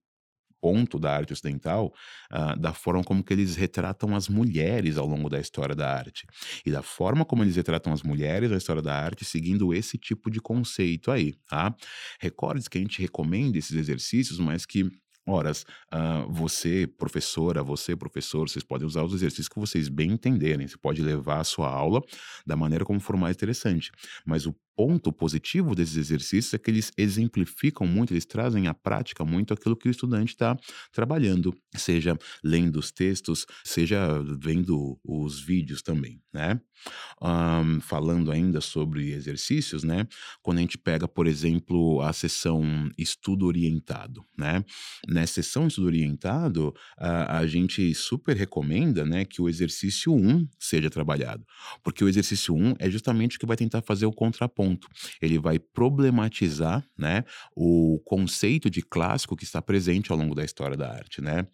ponto 0.64 0.98
da 0.98 1.14
arte 1.14 1.30
ocidental, 1.34 1.92
uh, 2.32 2.58
da 2.58 2.72
forma 2.72 3.04
como 3.04 3.22
que 3.22 3.34
eles 3.34 3.54
retratam 3.54 4.16
as 4.16 4.30
mulheres 4.30 4.96
ao 4.96 5.06
longo 5.06 5.28
da 5.28 5.38
história 5.38 5.74
da 5.74 5.94
arte. 5.94 6.26
E 6.64 6.70
da 6.70 6.80
forma 6.80 7.22
como 7.22 7.42
eles 7.44 7.54
retratam 7.54 7.92
as 7.92 8.02
mulheres 8.02 8.50
na 8.50 8.56
história 8.56 8.80
da 8.80 8.94
arte, 8.94 9.26
seguindo 9.26 9.74
esse 9.74 9.98
tipo 9.98 10.30
de 10.30 10.40
conceito 10.40 11.10
aí, 11.10 11.34
tá? 11.46 11.76
Recorde 12.18 12.70
que 12.70 12.78
a 12.78 12.80
gente 12.80 13.02
recomenda 13.02 13.58
esses 13.58 13.76
exercícios, 13.76 14.38
mas 14.38 14.64
que 14.64 14.88
Horas, 15.26 15.64
uh, 15.90 16.30
você, 16.30 16.86
professora, 16.86 17.62
você, 17.62 17.96
professor, 17.96 18.46
vocês 18.46 18.62
podem 18.62 18.86
usar 18.86 19.02
os 19.02 19.14
exercícios 19.14 19.48
que 19.48 19.58
vocês 19.58 19.88
bem 19.88 20.12
entenderem. 20.12 20.68
Você 20.68 20.76
pode 20.76 21.00
levar 21.00 21.40
a 21.40 21.44
sua 21.44 21.66
aula 21.66 22.02
da 22.46 22.54
maneira 22.54 22.84
como 22.84 23.00
for 23.00 23.16
mais 23.16 23.34
interessante. 23.34 23.90
Mas 24.26 24.44
o 24.44 24.54
ponto 24.76 25.12
positivo 25.12 25.74
desses 25.74 25.96
exercícios 25.96 26.54
é 26.54 26.58
que 26.58 26.70
eles 26.70 26.92
exemplificam 26.96 27.86
muito, 27.86 28.12
eles 28.12 28.24
trazem 28.24 28.66
à 28.66 28.74
prática 28.74 29.24
muito 29.24 29.54
aquilo 29.54 29.76
que 29.76 29.88
o 29.88 29.90
estudante 29.90 30.30
está 30.30 30.56
trabalhando, 30.92 31.54
seja 31.76 32.18
lendo 32.42 32.78
os 32.78 32.90
textos, 32.90 33.46
seja 33.62 34.20
vendo 34.38 34.98
os 35.04 35.40
vídeos 35.40 35.82
também, 35.82 36.20
né? 36.32 36.60
Um, 37.22 37.80
falando 37.80 38.30
ainda 38.30 38.60
sobre 38.60 39.12
exercícios, 39.12 39.84
né? 39.84 40.06
Quando 40.42 40.58
a 40.58 40.60
gente 40.60 40.76
pega, 40.76 41.06
por 41.06 41.26
exemplo, 41.26 42.00
a 42.02 42.12
sessão 42.12 42.90
estudo 42.98 43.46
orientado, 43.46 44.24
né? 44.36 44.64
Nessa 45.08 45.34
sessão 45.34 45.68
estudo 45.68 45.86
orientado, 45.86 46.74
a, 46.98 47.38
a 47.38 47.46
gente 47.46 47.94
super 47.94 48.36
recomenda, 48.36 49.04
né, 49.04 49.24
que 49.24 49.40
o 49.40 49.48
exercício 49.48 50.12
1 50.12 50.46
seja 50.58 50.90
trabalhado, 50.90 51.44
porque 51.82 52.04
o 52.04 52.08
exercício 52.08 52.54
1 52.54 52.74
é 52.78 52.90
justamente 52.90 53.36
o 53.36 53.40
que 53.40 53.46
vai 53.46 53.56
tentar 53.56 53.82
fazer 53.82 54.06
o 54.06 54.12
contraponto 54.12 54.63
ponto. 54.64 54.88
Ele 55.20 55.38
vai 55.38 55.58
problematizar 55.58 56.84
né, 56.96 57.24
o 57.54 58.00
conceito 58.04 58.70
de 58.70 58.82
clássico 58.82 59.36
que 59.36 59.44
está 59.44 59.60
presente 59.60 60.10
ao 60.10 60.18
longo 60.18 60.34
da 60.34 60.44
história 60.44 60.76
da 60.76 60.90
arte. 60.90 61.20
Né? 61.20 61.46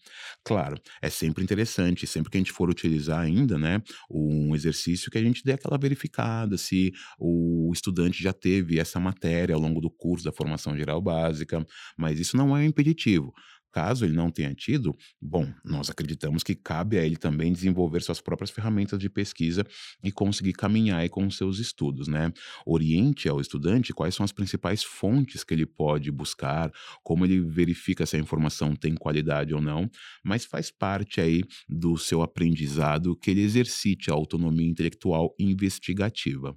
Claro, 0.44 0.80
é 1.02 1.10
sempre 1.10 1.42
interessante, 1.42 2.06
sempre 2.06 2.30
que 2.30 2.38
a 2.38 2.40
gente 2.40 2.52
for 2.52 2.70
utilizar 2.70 3.20
ainda 3.20 3.58
né, 3.58 3.82
um 4.10 4.54
exercício 4.54 5.10
que 5.10 5.18
a 5.18 5.22
gente 5.22 5.42
dê 5.44 5.52
aquela 5.52 5.78
verificada 5.78 6.56
se 6.56 6.92
o 7.18 7.70
estudante 7.72 8.22
já 8.22 8.32
teve 8.32 8.78
essa 8.78 9.00
matéria 9.00 9.54
ao 9.54 9.60
longo 9.60 9.80
do 9.80 9.90
curso 9.90 10.24
da 10.24 10.32
formação 10.32 10.76
geral 10.76 11.00
básica, 11.00 11.66
mas 11.96 12.20
isso 12.20 12.36
não 12.36 12.56
é 12.56 12.64
impeditivo. 12.64 13.32
Caso 13.72 14.04
ele 14.04 14.14
não 14.14 14.30
tenha 14.30 14.54
tido, 14.54 14.96
bom, 15.20 15.46
nós 15.64 15.88
acreditamos 15.88 16.42
que 16.42 16.54
cabe 16.54 16.98
a 16.98 17.04
ele 17.04 17.16
também 17.16 17.52
desenvolver 17.52 18.02
suas 18.02 18.20
próprias 18.20 18.50
ferramentas 18.50 18.98
de 18.98 19.08
pesquisa 19.08 19.64
e 20.02 20.10
conseguir 20.10 20.52
caminhar 20.52 21.08
com 21.08 21.26
os 21.26 21.36
seus 21.36 21.58
estudos, 21.58 22.08
né? 22.08 22.32
Oriente 22.66 23.28
ao 23.28 23.40
estudante 23.40 23.92
quais 23.92 24.14
são 24.14 24.24
as 24.24 24.32
principais 24.32 24.82
fontes 24.82 25.44
que 25.44 25.54
ele 25.54 25.66
pode 25.66 26.10
buscar, 26.10 26.70
como 27.02 27.24
ele 27.24 27.40
verifica 27.40 28.04
se 28.04 28.16
a 28.16 28.20
informação 28.20 28.74
tem 28.74 28.94
qualidade 28.94 29.54
ou 29.54 29.60
não, 29.60 29.88
mas 30.24 30.44
faz 30.44 30.70
parte 30.70 31.20
aí 31.20 31.42
do 31.68 31.96
seu 31.96 32.22
aprendizado 32.22 33.16
que 33.16 33.30
ele 33.30 33.42
exercite 33.42 34.10
a 34.10 34.14
autonomia 34.14 34.68
intelectual 34.68 35.34
investigativa. 35.38 36.56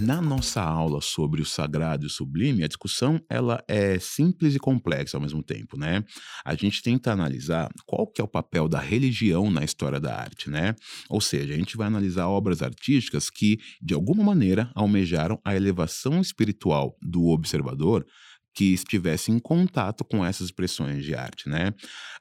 Na 0.00 0.22
nossa 0.22 0.62
aula 0.62 1.00
sobre 1.00 1.42
o 1.42 1.44
sagrado 1.44 2.04
e 2.04 2.06
o 2.06 2.10
sublime, 2.10 2.62
a 2.62 2.68
discussão 2.68 3.20
ela 3.28 3.62
é 3.66 3.98
simples 3.98 4.54
e 4.54 4.58
complexa 4.58 5.16
ao 5.16 5.20
mesmo 5.20 5.42
tempo, 5.42 5.76
né? 5.76 6.04
A 6.44 6.54
gente 6.54 6.80
tenta 6.82 7.10
analisar 7.10 7.68
qual 7.84 8.06
que 8.06 8.20
é 8.20 8.24
o 8.24 8.28
papel 8.28 8.68
da 8.68 8.78
religião 8.78 9.50
na 9.50 9.64
história 9.64 9.98
da 9.98 10.16
arte, 10.16 10.48
né? 10.48 10.76
Ou 11.08 11.20
seja, 11.20 11.52
a 11.52 11.56
gente 11.56 11.76
vai 11.76 11.88
analisar 11.88 12.28
obras 12.28 12.62
artísticas 12.62 13.28
que, 13.28 13.58
de 13.82 13.92
alguma 13.92 14.22
maneira, 14.22 14.70
almejaram 14.74 15.40
a 15.44 15.56
elevação 15.56 16.20
espiritual 16.20 16.96
do 17.02 17.26
observador 17.26 18.06
que 18.54 18.72
estivesse 18.72 19.30
em 19.30 19.38
contato 19.38 20.04
com 20.04 20.24
essas 20.24 20.46
expressões 20.46 21.04
de 21.04 21.14
arte, 21.14 21.48
né? 21.48 21.72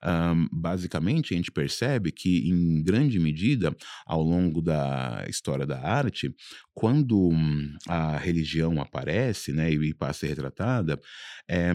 Um, 0.05 0.47
basicamente, 0.51 1.33
a 1.33 1.37
gente 1.37 1.51
percebe 1.51 2.11
que, 2.11 2.47
em 2.49 2.83
grande 2.83 3.19
medida, 3.19 3.75
ao 4.05 4.21
longo 4.21 4.61
da 4.61 5.25
história 5.27 5.65
da 5.65 5.81
arte, 5.81 6.33
quando 6.73 7.31
a 7.87 8.17
religião 8.17 8.79
aparece, 8.79 9.51
né, 9.51 9.71
e 9.71 9.93
passa 9.93 10.11
a 10.11 10.13
ser 10.13 10.27
retratada, 10.27 10.99
é, 11.49 11.73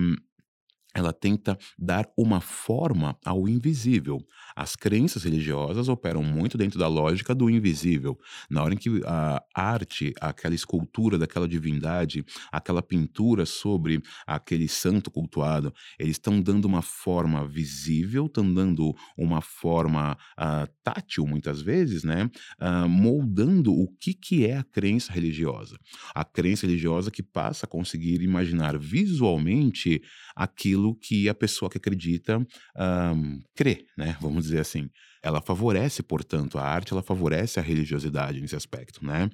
ela 0.94 1.12
tenta 1.12 1.58
dar 1.78 2.06
uma 2.16 2.40
forma 2.40 3.16
ao 3.25 3.49
invisível. 3.49 4.18
As 4.54 4.76
crenças 4.76 5.25
religiosas 5.25 5.88
operam 5.88 6.22
muito 6.22 6.58
dentro 6.58 6.78
da 6.78 6.88
lógica 6.88 7.34
do 7.34 7.49
invisível. 7.49 8.18
Na 8.50 8.62
hora 8.62 8.75
em 8.75 8.76
que 8.76 9.00
a 9.06 9.42
arte, 9.54 10.12
aquela 10.20 10.54
escultura 10.54 11.18
daquela 11.18 11.49
divindade, 11.49 12.25
aquela 12.50 12.82
pintura 12.82 13.46
sobre 13.46 14.02
aquele 14.26 14.68
santo 14.68 15.11
cultuado, 15.11 15.72
eles 15.99 16.16
estão 16.16 16.40
dando 16.40 16.66
uma 16.66 16.82
forma 16.82 17.46
visível, 17.46 18.26
estão 18.26 18.52
dando 18.52 18.94
uma 19.16 19.40
forma 19.40 20.16
uh, 20.38 20.68
tátil, 20.82 21.26
muitas 21.26 21.62
vezes, 21.62 22.04
né? 22.04 22.30
Uh, 22.61 22.88
moldando 22.88 23.72
o 23.72 23.88
que, 23.99 24.12
que 24.14 24.46
é 24.46 24.58
a 24.58 24.64
crença 24.64 25.12
religiosa. 25.12 25.78
A 26.14 26.25
crença 26.25 26.66
religiosa 26.66 27.11
que 27.11 27.22
passa 27.22 27.66
a 27.66 27.68
conseguir 27.68 28.22
imaginar 28.22 28.78
visualmente 28.78 30.02
aquilo 30.34 30.81
aquilo 30.82 30.94
que 30.96 31.28
a 31.28 31.34
pessoa 31.34 31.70
que 31.70 31.78
acredita 31.78 32.38
um, 32.38 33.40
crê, 33.54 33.86
né? 33.96 34.16
Vamos 34.20 34.44
dizer 34.44 34.60
assim. 34.60 34.90
Ela 35.24 35.40
favorece, 35.40 36.02
portanto, 36.02 36.58
a 36.58 36.64
arte, 36.64 36.92
ela 36.92 37.02
favorece 37.02 37.60
a 37.60 37.62
religiosidade 37.62 38.40
nesse 38.40 38.56
aspecto, 38.56 39.04
né? 39.06 39.26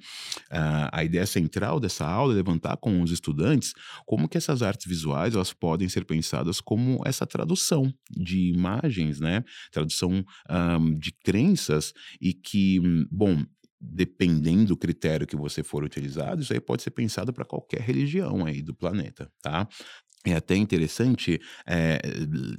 Uh, 0.51 0.87
a 0.91 1.03
ideia 1.03 1.25
central 1.25 1.79
dessa 1.79 2.05
aula 2.05 2.31
é 2.33 2.35
levantar 2.35 2.77
com 2.77 3.01
os 3.01 3.09
estudantes 3.09 3.73
como 4.05 4.29
que 4.29 4.37
essas 4.37 4.61
artes 4.61 4.85
visuais 4.85 5.33
elas 5.33 5.51
podem 5.51 5.89
ser 5.89 6.05
pensadas 6.05 6.61
como 6.61 7.01
essa 7.05 7.25
tradução 7.25 7.91
de 8.11 8.51
imagens, 8.51 9.19
né? 9.19 9.43
Tradução 9.71 10.23
um, 10.47 10.95
de 10.95 11.11
crenças 11.11 11.91
e 12.21 12.33
que, 12.35 12.79
bom, 13.09 13.43
dependendo 13.81 14.65
do 14.67 14.77
critério 14.77 15.25
que 15.25 15.37
você 15.37 15.63
for 15.63 15.83
utilizado, 15.83 16.41
isso 16.41 16.51
aí 16.51 16.59
pode 16.59 16.83
ser 16.83 16.91
pensado 16.91 17.31
para 17.31 17.45
qualquer 17.45 17.81
religião 17.81 18.45
aí 18.45 18.61
do 18.61 18.75
planeta, 18.75 19.31
tá? 19.41 19.67
É 20.25 20.33
até 20.35 20.55
interessante 20.55 21.39
é, 21.65 21.99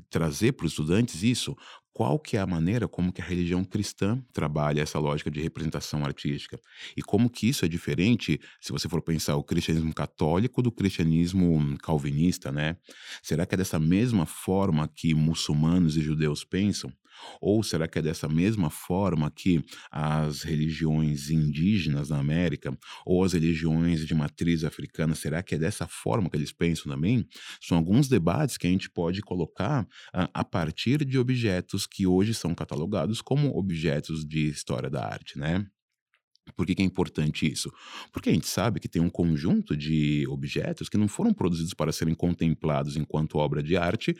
trazer 0.09 0.53
para 0.53 0.65
os 0.65 0.73
estudantes 0.73 1.23
isso, 1.23 1.55
qual 1.93 2.19
que 2.19 2.37
é 2.39 2.41
a 2.41 2.47
maneira 2.47 2.89
como 2.89 3.13
que 3.13 3.21
a 3.21 3.25
religião 3.25 3.63
cristã 3.65 4.23
trabalha 4.33 4.81
essa 4.81 4.99
lógica 4.99 5.31
de 5.31 5.41
representação 5.43 6.03
artística 6.03 6.59
e 6.97 7.03
como 7.03 7.29
que 7.29 7.49
isso 7.49 7.65
é 7.65 7.69
diferente 7.69 8.41
se 8.63 8.73
você 8.73 8.89
for 8.89 9.03
pensar 9.03 9.37
o 9.37 9.45
cristianismo 9.45 9.93
católico 9.93 10.63
do 10.63 10.73
cristianismo 10.73 11.77
calvinista, 11.83 12.51
né? 12.51 12.77
Será 13.23 13.45
que 13.45 13.55
é 13.55 13.59
dessa 13.59 13.79
mesma 13.79 14.25
forma 14.25 14.89
que 14.89 15.13
muçulmanos 15.15 15.97
e 15.99 16.01
judeus 16.01 16.43
pensam? 16.45 16.91
Ou 17.41 17.63
será 17.63 17.89
que 17.89 17.99
é 17.99 18.03
dessa 18.03 18.29
mesma 18.29 18.71
forma 18.71 19.31
que 19.31 19.65
as 19.91 20.43
religiões 20.43 21.31
indígenas 21.31 22.11
na 22.11 22.19
América 22.19 22.77
ou 23.05 23.25
as 23.25 23.33
religiões 23.33 24.07
de 24.07 24.15
matriz 24.15 24.65
africana, 24.65 25.15
será 25.15 25.43
que 25.43 25.55
é 25.55 25.59
dessa 25.59 25.87
forma 25.87 26.29
que 26.29 26.37
eles 26.37 26.53
pensam 26.53 26.93
também? 26.93 27.27
São 27.61 27.77
alguns 27.77 28.09
debates 28.09 28.57
que 28.57 28.67
a 28.67 28.71
gente 28.71 28.91
pode 28.91 29.21
colocar 29.23 29.87
a, 30.13 30.25
ah, 30.25 30.31
a 30.35 30.45
partir 30.45 31.05
de 31.05 31.19
objetos 31.19 31.87
que 31.87 32.07
hoje 32.07 32.35
são 32.35 32.55
catalogados 32.55 33.21
como 33.21 33.57
objetos 33.57 34.25
de 34.27 34.49
história 34.49 34.91
da 34.91 35.05
arte, 35.05 35.39
né? 35.39 35.67
Por 36.57 36.67
que, 36.67 36.75
que, 36.75 36.83
é 36.83 36.85
importante 36.85 37.51
isso? 37.51 37.73
Porque 38.13 38.31
a 38.31 38.33
gente 38.33 38.49
sabe 38.49 38.81
que 38.81 38.89
tem 38.89 39.01
um 39.01 39.11
conjunto 39.11 39.77
de 39.77 40.27
objetos 40.29 40.89
que 40.89 40.99
não 40.99 41.09
foram 41.09 41.33
produzidos 41.33 41.75
para 41.75 41.93
serem 41.93 42.15
contemplados 42.15 42.97
enquanto 42.97 43.39
obra 43.39 43.63
de 43.63 43.77
arte, 43.77 44.17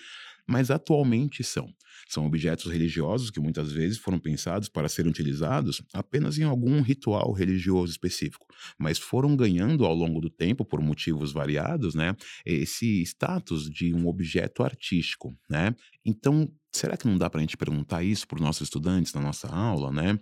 mas 0.51 0.69
atualmente 0.69 1.45
são. 1.45 1.73
São 2.09 2.27
objetos 2.27 2.73
religiosos 2.73 3.31
que 3.31 3.39
muitas 3.39 3.71
vezes 3.71 3.99
foram 3.99 4.19
pensados 4.19 4.69
para 4.69 4.89
serem 4.89 5.11
utilizados 5.11 5.81
apenas 5.95 6.39
em 6.39 6.43
algum 6.43 6.81
ritual 6.81 7.31
religioso 7.33 7.93
específico, 7.93 8.47
mas 8.77 8.99
foram 8.99 9.37
ganhando 9.37 9.85
ao 9.85 9.95
longo 9.95 10.21
do 10.21 10.29
tempo, 10.29 10.65
por 10.65 10.81
motivos 10.81 11.33
variados, 11.33 11.95
né, 11.95 12.17
esse 12.45 13.01
status 13.03 13.71
de 13.71 13.95
um 13.95 14.09
objeto 14.09 14.65
artístico, 14.65 15.33
né? 15.49 15.73
Então, 16.05 16.51
será 16.73 16.97
que 16.97 17.07
não 17.07 17.17
dá 17.17 17.31
para 17.31 17.39
a 17.39 17.43
gente 17.43 17.57
perguntar 17.57 18.03
isso 18.03 18.27
para 18.27 18.37
os 18.37 18.43
nossos 18.43 18.63
estudantes 18.63 19.15
na 19.15 19.21
nossa 19.21 19.47
aula, 19.49 19.93
né? 19.93 20.19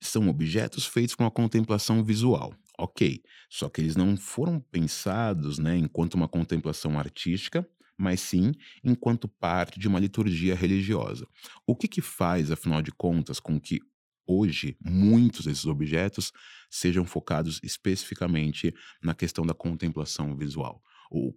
São 0.00 0.28
objetos 0.28 0.86
feitos 0.86 1.14
com 1.14 1.24
a 1.24 1.30
contemplação 1.30 2.02
visual. 2.02 2.52
Ok, 2.80 3.20
só 3.50 3.68
que 3.68 3.80
eles 3.80 3.96
não 3.96 4.16
foram 4.16 4.60
pensados 4.60 5.58
né, 5.58 5.76
enquanto 5.76 6.14
uma 6.14 6.28
contemplação 6.28 6.96
artística, 6.96 7.68
mas 7.98 8.20
sim 8.20 8.52
enquanto 8.84 9.28
parte 9.28 9.78
de 9.78 9.88
uma 9.88 9.98
liturgia 9.98 10.54
religiosa. 10.54 11.26
O 11.66 11.74
que, 11.74 11.88
que 11.88 12.00
faz, 12.00 12.50
afinal 12.50 12.80
de 12.80 12.92
contas, 12.92 13.40
com 13.40 13.60
que 13.60 13.80
hoje 14.26 14.76
muitos 14.84 15.46
desses 15.46 15.66
objetos 15.66 16.32
sejam 16.70 17.04
focados 17.04 17.60
especificamente 17.62 18.74
na 19.02 19.14
questão 19.14 19.44
da 19.44 19.54
contemplação 19.54 20.36
visual? 20.36 20.82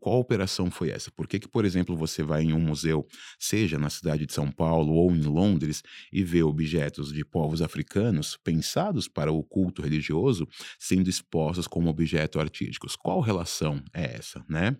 Qual 0.02 0.20
operação 0.20 0.70
foi 0.70 0.90
essa? 0.90 1.10
Por 1.12 1.26
que, 1.28 1.40
que, 1.40 1.48
por 1.48 1.64
exemplo, 1.64 1.96
você 1.96 2.22
vai 2.22 2.44
em 2.44 2.52
um 2.52 2.60
museu, 2.60 3.08
seja 3.40 3.80
na 3.80 3.90
cidade 3.90 4.26
de 4.26 4.34
São 4.34 4.52
Paulo 4.52 4.92
ou 4.92 5.16
em 5.16 5.22
Londres, 5.22 5.82
e 6.12 6.24
vê 6.24 6.44
objetos 6.44 7.14
de 7.14 7.24
povos 7.24 7.62
africanos 7.62 8.38
pensados 8.44 9.08
para 9.08 9.32
o 9.32 9.42
culto 9.44 9.82
religioso 9.82 10.46
sendo 10.78 11.10
expostos 11.10 11.68
como 11.68 11.90
objetos 11.90 12.42
artísticos? 12.42 12.98
Qual 12.98 13.22
relação 13.22 13.82
é 13.94 14.18
essa, 14.18 14.44
né? 14.50 14.76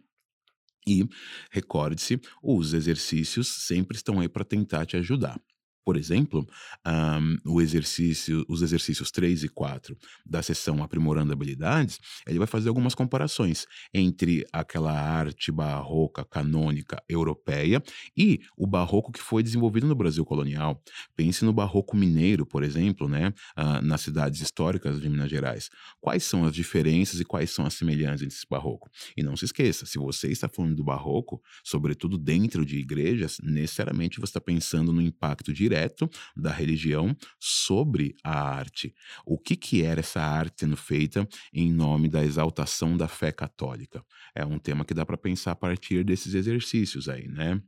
E 0.88 1.08
recorde-se, 1.52 2.20
os 2.42 2.74
exercícios 2.74 3.48
sempre 3.48 3.96
estão 3.98 4.20
aí 4.20 4.28
para 4.30 4.44
tentar 4.46 4.86
te 4.86 4.98
ajudar. 4.98 5.40
Por 5.84 5.98
exemplo, 5.98 6.48
um, 6.86 7.38
o 7.54 7.62
exercício, 7.62 8.46
os 8.48 8.62
exercícios 8.62 9.10
3 9.10 9.46
e 9.46 9.50
4 9.50 9.98
da 10.24 10.44
sessão 10.44 10.84
Aprimorando 10.84 11.34
Habilidades, 11.34 12.00
ele 12.28 12.38
vai 12.38 12.48
fazer 12.48 12.70
algumas 12.70 12.94
comparações 12.94 13.66
entre 13.92 14.46
aquela 14.54 14.92
arte 14.92 15.52
barroca 15.52 16.24
canônica 16.24 17.02
europeia 17.10 17.82
e 18.16 18.42
o 18.56 18.68
barroco 18.68 19.12
que 19.12 19.20
foi 19.20 19.42
desenvolvido 19.42 19.88
no 19.88 19.96
Brasil 19.96 20.24
colonial. 20.24 20.82
Pense 21.16 21.44
no 21.44 21.52
barroco 21.52 21.98
mineiro, 21.98 22.46
por 22.46 22.64
exemplo, 22.64 23.10
né, 23.10 23.34
uh, 23.58 23.84
nas 23.84 24.02
cidades 24.02 24.40
históricas 24.40 25.02
de 25.02 25.10
Minas 25.10 25.32
Gerais. 25.32 25.70
Quais 26.00 26.24
são 26.24 26.46
as 26.46 26.54
diferenças 26.54 27.20
e 27.20 27.26
quais 27.26 27.50
são 27.50 27.66
as 27.66 27.74
semelhanças 27.74 28.22
desse 28.22 28.46
barroco? 28.48 28.88
E 29.18 29.24
não 29.24 29.36
se 29.36 29.46
esqueça, 29.46 29.86
se 29.88 29.98
você 29.98 30.28
está 30.28 30.48
falando 30.48 30.76
do 30.76 30.84
barroco, 30.84 31.42
sobretudo 31.64 32.20
dentro 32.20 32.64
de 32.64 32.78
igrejas, 32.78 33.38
necessariamente 33.42 34.20
você 34.20 34.30
está 34.30 34.42
pensando 34.42 34.94
no 34.94 35.02
impacto 35.02 35.52
direto 35.52 35.71
direto 35.72 36.10
da 36.36 36.52
religião 36.52 37.16
sobre 37.40 38.16
a 38.24 38.38
arte. 38.42 38.94
O 39.26 39.38
que, 39.38 39.56
que 39.56 39.84
era 39.84 40.02
essa 40.02 40.22
arte 40.22 40.62
sendo 40.62 40.76
feita 40.76 41.28
em 41.54 41.72
nome 41.72 42.10
da 42.10 42.24
exaltação 42.24 42.98
da 42.98 43.08
fé 43.08 43.32
católica? 43.32 44.04
É 44.36 44.46
um 44.46 44.60
tema 44.60 44.84
que 44.84 44.94
dá 44.94 45.06
para 45.06 45.18
pensar 45.18 45.52
a 45.52 45.56
partir 45.56 46.04
desses 46.04 46.34
exercícios 46.34 47.08
aí, 47.08 47.28
né? 47.28 47.62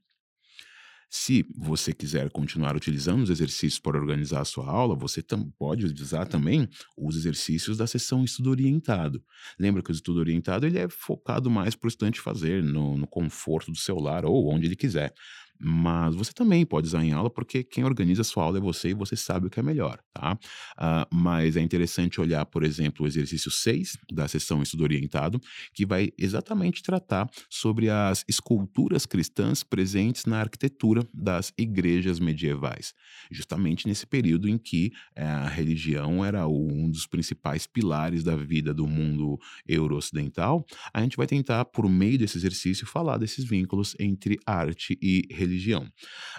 Se 1.16 1.46
você 1.56 1.94
quiser 1.94 2.28
continuar 2.32 2.76
utilizando 2.76 3.22
os 3.22 3.30
exercícios 3.30 3.78
para 3.78 4.00
organizar 4.00 4.42
a 4.42 4.46
sua 4.46 4.68
aula, 4.68 4.96
você 4.96 5.24
pode 5.60 5.86
utilizar 5.86 6.28
também 6.28 6.68
os 6.98 7.16
exercícios 7.16 7.78
da 7.78 7.86
sessão 7.86 8.24
estudo 8.24 8.50
orientado. 8.50 9.24
Lembra 9.60 9.84
que 9.84 9.92
o 9.92 9.94
estudo 9.94 10.20
orientado 10.20 10.66
ele 10.66 10.80
é 10.80 10.90
focado 10.90 11.52
mais 11.52 11.76
para 11.76 11.86
o 11.86 11.90
estudante 11.90 12.20
fazer 12.20 12.64
no, 12.64 12.98
no 12.98 13.06
conforto 13.06 13.72
do 13.72 13.78
seu 13.78 14.00
lar 14.00 14.26
ou 14.26 14.52
onde 14.52 14.66
ele 14.66 14.76
quiser. 14.76 15.14
Mas 15.60 16.16
você 16.16 16.34
também 16.34 16.66
pode 16.66 16.88
usar 16.88 17.04
em 17.04 17.14
aula, 17.14 17.30
porque 17.30 17.64
quem 17.64 17.84
organiza 17.84 18.22
a 18.22 18.26
sua 18.26 18.44
aula 18.44 18.58
é 18.58 18.62
você 18.62 18.90
e 18.90 18.94
você 18.94 19.16
sabe 19.16 19.48
o 19.48 19.50
que 19.50 19.60
é 19.60 19.64
melhor, 19.64 20.00
tá? 20.14 20.38
Uh, 20.78 21.16
mas 21.16 21.56
é 21.56 21.62
interessante 21.62 22.20
olhar, 22.20 22.46
por 22.46 22.64
exemplo, 22.64 23.06
o 23.06 23.08
exercício 23.08 23.50
6 23.50 23.98
da 24.12 24.28
sessão 24.28 24.62
Estudo 24.62 24.84
Orientado, 24.84 25.40
que 25.74 25.86
vai 25.86 26.12
exatamente 26.18 26.84
tratar 26.84 27.30
sobre 27.50 27.90
as 27.90 28.26
esculturas 28.28 29.06
cristãs 29.06 29.64
presentes 29.64 30.26
na 30.26 30.40
arquitetura 30.40 31.08
das 31.14 31.54
igrejas 31.58 32.20
medievais, 32.20 32.94
justamente 33.32 33.88
nesse 33.88 34.06
período 34.06 34.50
em 34.50 34.58
que 34.58 34.92
eh, 35.16 35.24
a 35.24 35.48
religião 35.48 36.26
era 36.26 36.48
um 36.48 36.90
dos 36.90 37.08
principais 37.08 37.66
pilares 37.66 38.24
da 38.24 38.36
vida 38.36 38.74
do 38.74 38.88
mundo 38.88 39.40
euro-ocidental. 39.68 40.66
A 40.94 41.02
gente 41.02 41.18
vai 41.18 41.28
tentar, 41.28 41.66
por 41.66 41.90
meio 41.90 42.18
desse 42.18 42.38
exercício, 42.38 42.86
falar 42.86 43.18
desses 43.18 43.46
vínculos 43.46 43.96
entre 44.00 44.40
arte 44.46 44.98
e 45.02 45.26
religião 45.30 45.43
religião. 45.44 45.88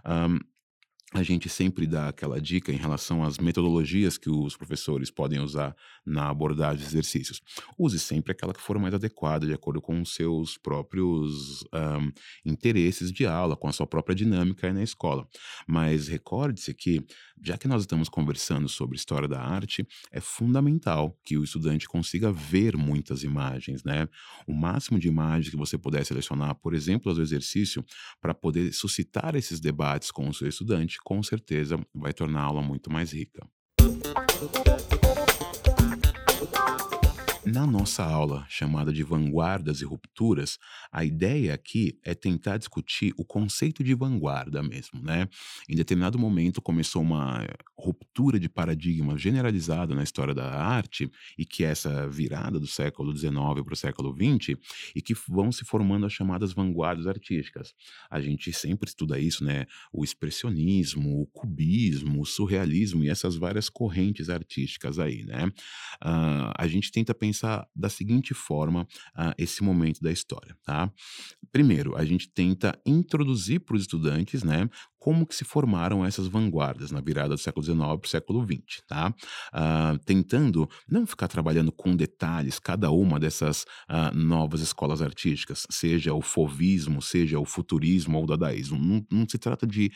Um, 0.05 0.39
a 1.15 1.23
gente 1.23 1.49
sempre 1.49 1.87
dá 1.87 2.09
aquela 2.09 2.41
dica 2.41 2.73
em 2.73 2.77
relação 2.77 3.23
às 3.23 3.39
metodologias 3.39 4.19
que 4.19 4.29
os 4.29 4.57
professores 4.57 5.13
podem 5.13 5.39
usar 5.39 5.75
na 6.05 6.29
abordagem 6.29 6.81
de 6.81 6.87
exercícios. 6.87 7.41
Use 7.79 8.01
sempre 8.01 8.33
aquela 8.33 8.53
que 8.53 8.61
for 8.61 8.77
mais 8.81 8.93
adequada, 8.93 9.47
de 9.47 9.53
acordo 9.53 9.81
com 9.81 10.01
os 10.01 10.13
seus 10.13 10.59
próprios 10.59 11.63
um, 11.73 12.11
interesses 12.45 13.13
de 13.13 13.25
aula, 13.27 13.57
com 13.57 13.69
a 13.69 13.73
sua 13.73 13.87
própria 13.87 14.15
dinâmica 14.15 14.67
aí 14.67 14.73
na 14.73 14.83
escola. 14.83 15.25
Mas 15.69 16.09
recorde-se 16.09 16.75
que, 16.75 17.07
já 17.41 17.57
que 17.57 17.69
nós 17.69 17.83
estamos 17.83 18.09
conversando 18.09 18.69
sobre 18.69 18.97
história 18.97 19.29
da 19.29 19.41
arte, 19.41 19.87
é 20.11 20.21
fundamental 20.21 21.17
que 21.25 21.39
o 21.39 21.45
estudante 21.45 21.87
consiga 21.87 22.33
ver 22.33 22.77
muitas 22.77 23.23
imagens, 23.23 23.85
né? 23.85 24.09
O 24.49 24.53
máximo 24.53 24.99
de 24.99 25.07
imagens 25.07 25.49
que 25.49 25.57
você 25.57 25.79
puder 25.79 26.05
selecionar, 26.05 26.57
por 26.57 26.75
exemplo, 26.75 27.15
do 27.15 27.23
exercício, 27.23 27.85
para 28.21 28.35
poder 28.35 28.73
suscitar 28.73 29.37
esses 29.37 29.61
debates 29.61 30.11
com 30.11 30.29
o 30.29 30.35
seu 30.35 30.49
estudante 30.49 31.04
com 31.05 31.23
certeza 31.23 31.79
vai 31.95 32.13
tornar 32.13 32.41
a 32.41 32.45
aula 32.45 32.63
muito 32.63 32.91
mais 32.91 33.13
rica. 33.13 33.47
Na 37.47 37.67
nossa 37.67 38.03
aula, 38.03 38.47
chamada 38.49 38.91
de 38.91 39.03
Vanguardas 39.03 39.83
e 39.83 39.85
Rupturas, 39.85 40.59
a 40.91 41.05
ideia 41.05 41.53
aqui 41.53 41.99
é 42.03 42.15
tentar 42.15 42.57
discutir 42.57 43.13
o 43.19 43.25
conceito 43.25 43.85
de 43.85 43.95
vanguarda 43.95 44.63
mesmo, 44.63 45.03
né? 45.03 45.29
Em 45.69 45.77
determinado 45.77 46.19
momento 46.19 46.63
começou 46.63 47.03
uma 47.03 47.47
ruptura 47.79 48.41
de 48.41 48.49
paradigma 48.49 49.19
generalizada 49.19 49.95
na 49.95 50.03
história 50.03 50.35
da 50.35 50.55
arte 50.55 51.11
e 51.37 51.45
que 51.45 51.65
é 51.65 51.69
essa 51.69 52.09
virada 52.09 52.59
do 52.59 52.67
século 52.67 53.15
XIX 53.15 53.35
para 53.63 53.75
o 53.75 53.77
século 53.77 54.17
XX 54.17 54.59
e 54.97 55.03
que 55.03 55.15
vão 55.29 55.53
se 55.53 55.67
formando 55.67 56.07
as 56.07 56.13
chamadas 56.15 56.55
vanguardas 56.55 57.07
artísticas. 57.07 57.75
A 58.11 58.23
gente 58.23 58.55
sempre 58.55 58.89
estuda 58.89 59.19
isso, 59.19 59.45
né? 59.45 59.67
O 59.93 60.03
expressionismo, 60.03 61.21
o 61.21 61.27
cubismo, 61.27 62.23
o 62.23 62.27
surrealismo 62.27 63.05
e 63.05 63.11
essas 63.11 63.37
várias 63.37 63.69
correntes 63.69 64.31
artísticas 64.31 64.99
aí, 64.99 65.25
né? 65.25 65.45
Uh, 66.03 66.55
a 66.57 66.67
gente 66.67 66.91
tenta 66.91 67.15
pensar 67.15 67.34
pensar 67.35 67.67
da 67.75 67.89
seguinte 67.89 68.33
forma 68.33 68.83
uh, 68.83 69.35
esse 69.37 69.63
momento 69.63 70.01
da 70.01 70.13
história, 70.13 70.57
tá? 70.63 70.91
Primeiro, 71.51 71.97
a 71.97 72.05
gente 72.05 72.29
tenta 72.29 72.79
introduzir 72.87 73.61
para 73.61 73.77
os 73.77 73.83
estudantes, 73.83 74.43
né, 74.43 74.69
como 74.99 75.27
que 75.27 75.35
se 75.35 75.45
formaram 75.45 76.05
essas 76.05 76.27
vanguardas 76.27 76.91
na 76.91 77.01
virada 77.01 77.31
do 77.31 77.39
século 77.39 77.63
XIX 77.63 77.77
para 77.79 78.07
o 78.07 78.09
século 78.09 78.43
XX, 78.43 78.83
tá? 78.87 79.15
Uh, 79.53 79.99
tentando 80.05 80.69
não 80.89 81.07
ficar 81.07 81.29
trabalhando 81.29 81.71
com 81.71 81.95
detalhes 81.95 82.59
cada 82.59 82.91
uma 82.91 83.21
dessas 83.21 83.65
uh, 83.91 84.17
novas 84.17 84.63
escolas 84.63 85.03
artísticas, 85.03 85.67
seja 85.71 86.15
o 86.15 86.23
fovismo, 86.23 87.03
seja 87.03 87.39
o 87.39 87.45
futurismo 87.45 88.17
ou 88.17 88.25
o 88.25 88.27
dadaísmo. 88.27 88.79
Não, 88.79 89.07
não 89.11 89.29
se 89.29 89.39
trata 89.39 89.67
de 89.67 89.91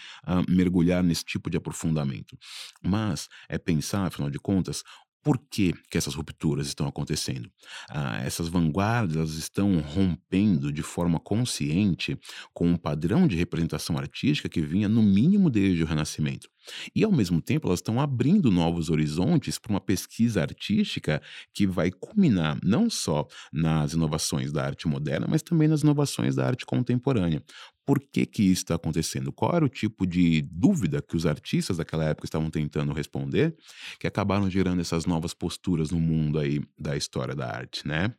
mergulhar 0.49 1.03
nesse 1.03 1.25
tipo 1.25 1.49
de 1.49 1.57
aprofundamento, 1.57 2.37
mas 2.83 3.29
é 3.49 3.59
pensar, 3.59 4.07
afinal 4.07 4.31
de 4.31 4.39
contas, 4.39 4.83
por 5.29 5.37
que, 5.37 5.75
que 5.91 5.99
essas 5.99 6.15
rupturas 6.15 6.69
estão 6.69 6.89
acontecendo? 6.89 7.51
Ah, 7.91 8.19
essas 8.25 8.49
vanguardas 8.49 9.35
estão 9.35 9.79
rompendo 9.79 10.73
de 10.73 10.83
forma 10.83 11.21
consciente 11.21 12.19
com 12.55 12.67
um 12.67 12.79
padrão 12.79 13.29
de 13.29 13.37
representação 13.37 13.99
artística 13.99 14.49
que 14.49 14.63
vinha, 14.63 14.89
no 14.89 15.03
mínimo, 15.03 15.51
desde 15.51 15.83
o 15.83 15.87
Renascimento. 15.87 16.49
E, 16.97 17.05
ao 17.05 17.13
mesmo 17.13 17.43
tempo, 17.43 17.69
elas 17.69 17.81
estão 17.81 18.01
abrindo 18.01 18.51
novos 18.51 18.89
horizontes 18.89 19.59
para 19.59 19.71
uma 19.71 19.83
pesquisa 19.83 20.41
artística 20.41 21.21
que 21.53 21.67
vai 21.67 21.91
culminar 21.91 22.59
não 22.63 22.89
só 22.89 23.27
nas 23.53 23.93
inovações 23.93 24.51
da 24.51 24.65
arte 24.65 24.89
moderna, 24.89 25.27
mas 25.29 25.43
também 25.43 25.69
nas 25.69 25.83
inovações 25.83 26.37
da 26.37 26.47
arte 26.47 26.65
contemporânea. 26.65 27.43
Por 27.89 28.01
que, 28.01 28.27
que 28.27 28.43
isso 28.43 28.65
está 28.65 28.75
acontecendo? 28.75 29.33
Qual 29.33 29.57
era 29.57 29.65
o 29.65 29.69
tipo 29.69 30.07
de 30.07 30.43
dúvida 30.43 31.01
que 31.01 31.17
os 31.17 31.25
artistas 31.25 31.79
daquela 31.79 32.05
época 32.05 32.27
estavam 32.27 32.51
tentando 32.51 32.93
responder, 32.93 33.57
que 33.99 34.07
acabaram 34.07 34.51
gerando 34.51 34.83
essas 34.83 35.07
novas 35.07 35.33
posturas 35.33 35.91
no 35.91 35.99
mundo 35.99 36.39
aí 36.39 36.61
da 36.79 36.99
história 36.99 37.35
da 37.35 37.47
arte, 37.51 37.89
né? 37.89 38.13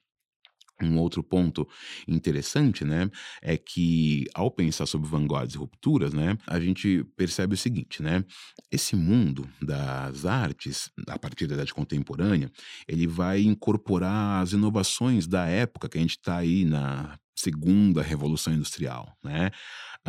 Um 0.82 0.98
outro 0.98 1.22
ponto 1.22 1.68
interessante, 2.08 2.84
né, 2.84 3.12
é 3.44 3.58
que 3.58 4.26
ao 4.34 4.50
pensar 4.50 4.88
sobre 4.88 5.08
vanguardas 5.08 5.54
e 5.54 5.58
rupturas, 5.58 6.14
né, 6.14 6.36
a 6.48 6.60
gente 6.60 7.04
percebe 7.16 7.54
o 7.54 7.58
seguinte, 7.58 8.02
né, 8.02 8.24
esse 8.72 8.96
mundo 8.96 9.48
das 9.62 10.26
artes, 10.26 10.90
a 11.06 11.20
partir 11.20 11.46
da 11.46 11.56
idade 11.56 11.74
contemporânea, 11.74 12.50
ele 12.88 13.06
vai 13.06 13.42
incorporar 13.42 14.42
as 14.42 14.54
inovações 14.54 15.28
da 15.28 15.46
época 15.46 15.90
que 15.90 15.98
a 15.98 16.02
gente 16.02 16.12
está 16.12 16.38
aí 16.38 16.64
na 16.66 17.20
segunda 17.40 18.02
revolução 18.02 18.54
industrial, 18.54 19.18
né? 19.24 19.50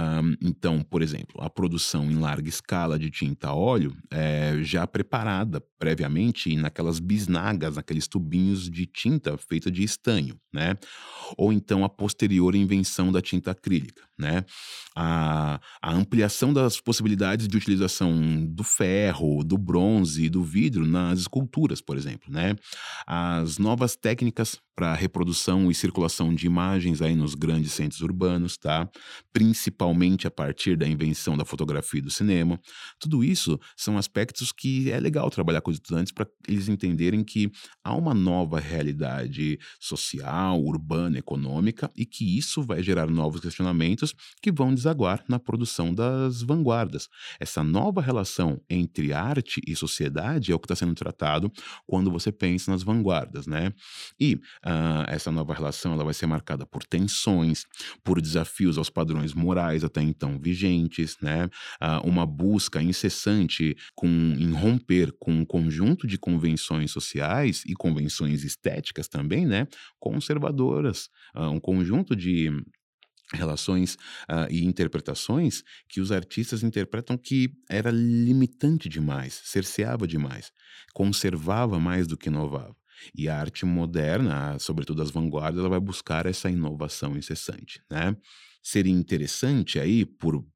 Um, 0.01 0.35
então, 0.41 0.83
por 0.83 1.03
exemplo, 1.03 1.35
a 1.41 1.51
produção 1.51 2.11
em 2.11 2.19
larga 2.19 2.49
escala 2.49 2.99
de 2.99 3.11
tinta 3.11 3.49
a 3.49 3.55
óleo 3.55 3.95
é 4.11 4.59
já 4.63 4.87
preparada 4.87 5.63
previamente 5.79 6.55
naquelas 6.57 6.99
bisnagas, 6.99 7.77
naqueles 7.77 8.07
tubinhos 8.07 8.71
de 8.71 8.87
tinta 8.87 9.37
feita 9.37 9.71
de 9.71 9.83
estanho, 9.83 10.39
né? 10.53 10.77
Ou 11.37 11.53
então 11.53 11.85
a 11.85 11.89
posterior 11.89 12.55
invenção 12.55 13.11
da 13.13 13.21
tinta 13.21 13.51
acrílica, 13.51 14.03
né? 14.19 14.45
A, 14.97 15.61
a 15.83 15.93
ampliação 15.93 16.53
das 16.53 16.81
possibilidades 16.81 17.49
de 17.49 17.57
utilização 17.57 18.45
do 18.47 18.65
ferro, 18.65 19.43
do 19.45 19.57
bronze 19.57 20.25
e 20.25 20.31
do 20.31 20.43
vidro 20.43 20.87
nas 20.87 21.21
esculturas, 21.21 21.81
por 21.81 21.97
exemplo, 21.97 22.31
né? 22.33 22.55
As 23.07 23.59
novas 23.59 23.97
técnicas 23.97 24.59
para 24.75 24.95
reprodução 24.95 25.71
e 25.71 25.75
circulação 25.75 26.35
de 26.35 26.47
imagens 26.47 27.03
aí 27.03 27.15
nos 27.15 27.35
grandes 27.35 27.73
centros 27.73 28.01
urbanos, 28.01 28.57
tá? 28.57 28.89
Principalmente 29.33 29.89
a 30.26 30.31
partir 30.31 30.76
da 30.76 30.87
invenção 30.87 31.37
da 31.37 31.44
fotografia 31.44 31.98
e 31.98 32.03
do 32.03 32.11
cinema. 32.11 32.61
Tudo 32.98 33.24
isso 33.24 33.59
são 33.76 33.96
aspectos 33.96 34.53
que 34.53 34.90
é 34.90 34.98
legal 34.98 35.31
trabalhar 35.31 35.61
com 35.61 35.70
os 35.70 35.76
estudantes 35.76 36.12
para 36.12 36.26
eles 36.48 36.68
entenderem 36.68 37.24
que 37.24 37.50
há 37.85 37.94
uma 37.94 38.14
nova 38.14 38.59
realidade 38.59 39.59
social, 39.79 40.61
urbana, 40.62 41.18
econômica 41.18 41.90
e 41.96 42.05
que 42.05 42.38
isso 42.38 42.62
vai 42.62 42.83
gerar 42.83 43.09
novos 43.09 43.40
questionamentos 43.40 44.14
que 44.42 44.53
vão 44.53 44.74
desaguar 44.74 45.24
na 45.29 45.38
produção 45.38 45.94
das 45.94 46.42
vanguardas. 46.42 47.09
Essa 47.38 47.62
nova 47.62 48.00
relação 48.00 48.61
entre 48.68 49.12
arte 49.12 49.61
e 49.66 49.74
sociedade 49.76 50.53
é 50.53 50.55
o 50.55 50.59
que 50.59 50.66
está 50.66 50.76
sendo 50.76 50.94
tratado 50.94 51.50
quando 51.87 52.11
você 52.11 52.33
pensa 52.33 52.70
nas 52.70 52.83
vanguardas, 52.83 53.46
né? 53.46 53.72
E 54.18 54.40
Uh, 54.64 55.09
essa 55.09 55.33
nova 55.33 55.55
relação 55.55 55.94
ela 55.94 56.05
vai 56.05 56.12
ser 56.12 56.26
marcada 56.26 56.66
por 56.66 56.85
tensões, 56.85 57.64
por 58.05 58.20
desafios 58.20 58.76
aos 58.76 58.90
padrões 58.90 59.33
morais 59.33 59.69
até 59.85 60.02
então 60.02 60.38
vigentes, 60.38 61.16
né? 61.20 61.46
Uh, 61.80 62.06
uma 62.09 62.26
busca 62.26 62.83
incessante 62.83 63.76
com, 63.94 64.06
em 64.06 64.52
romper 64.52 65.12
com 65.18 65.33
um 65.33 65.44
conjunto 65.44 66.06
de 66.06 66.18
convenções 66.18 66.90
sociais 66.90 67.62
e 67.66 67.74
convenções 67.74 68.44
estéticas 68.44 69.09
também, 69.09 69.46
né? 69.46 69.66
Conservadoras, 69.98 71.09
uh, 71.35 71.48
um 71.50 71.61
conjunto 71.61 72.14
de 72.16 72.50
relações 73.33 73.94
uh, 74.28 74.50
e 74.50 74.64
interpretações 74.64 75.62
que 75.88 76.00
os 76.00 76.11
artistas 76.11 76.62
interpretam 76.62 77.16
que 77.16 77.50
era 77.68 77.90
limitante 77.90 78.88
demais, 78.88 79.40
cerceava 79.44 80.06
demais, 80.06 80.50
conservava 80.92 81.78
mais 81.78 82.06
do 82.06 82.16
que 82.16 82.28
inovava. 82.28 82.74
E 83.14 83.28
a 83.28 83.38
arte 83.38 83.64
moderna, 83.64 84.59
sobretudo 84.59 85.00
as 85.00 85.11
vanguardas, 85.11 85.61
ela 85.61 85.70
vai 85.70 85.80
buscar 85.80 86.26
essa 86.26 86.50
inovação 86.50 87.16
incessante, 87.16 87.83
né? 87.90 88.14
Seria 88.62 88.92
interessante 88.92 89.81
aí, 89.81 90.05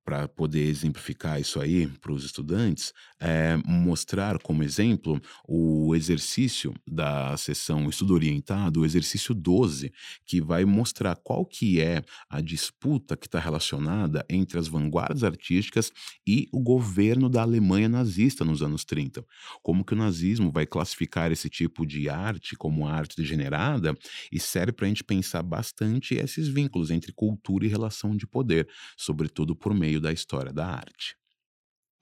para 0.04 0.28
poder 0.28 0.66
exemplificar 0.68 1.40
isso 1.40 1.58
aí 1.58 1.86
para 1.86 2.12
os 2.12 2.22
estudantes, 2.22 2.92
é, 3.18 3.56
mostrar 3.64 4.38
como 4.40 4.62
exemplo 4.62 5.18
o 5.48 5.94
exercício 5.96 6.74
da 6.86 7.34
sessão 7.38 7.88
Estudo 7.88 8.12
Orientado, 8.12 8.80
o 8.80 8.84
exercício 8.84 9.34
12, 9.34 9.90
que 10.26 10.42
vai 10.42 10.66
mostrar 10.66 11.16
qual 11.16 11.46
que 11.46 11.80
é 11.80 12.02
a 12.28 12.42
disputa 12.42 13.16
que 13.16 13.26
está 13.26 13.40
relacionada 13.40 14.22
entre 14.28 14.58
as 14.58 14.68
vanguardas 14.68 15.24
artísticas 15.24 15.90
e 16.26 16.46
o 16.52 16.60
governo 16.60 17.30
da 17.30 17.40
Alemanha 17.40 17.88
nazista 17.88 18.44
nos 18.44 18.62
anos 18.62 18.84
30. 18.84 19.24
Como 19.62 19.82
que 19.82 19.94
o 19.94 19.96
nazismo 19.96 20.52
vai 20.52 20.66
classificar 20.66 21.32
esse 21.32 21.48
tipo 21.48 21.86
de 21.86 22.10
arte 22.10 22.54
como 22.54 22.86
arte 22.86 23.16
degenerada 23.16 23.94
e 24.30 24.38
serve 24.38 24.72
para 24.72 24.84
a 24.84 24.88
gente 24.88 25.02
pensar 25.02 25.42
bastante 25.42 26.14
esses 26.14 26.46
vínculos 26.48 26.90
entre 26.90 27.10
cultura 27.10 27.64
e 27.64 27.68
relação 27.68 27.93
relação 27.94 28.16
de 28.16 28.26
poder, 28.26 28.68
sobretudo 28.96 29.54
por 29.54 29.72
meio 29.72 30.00
da 30.00 30.12
história 30.12 30.52
da 30.52 30.66
arte. 30.66 31.16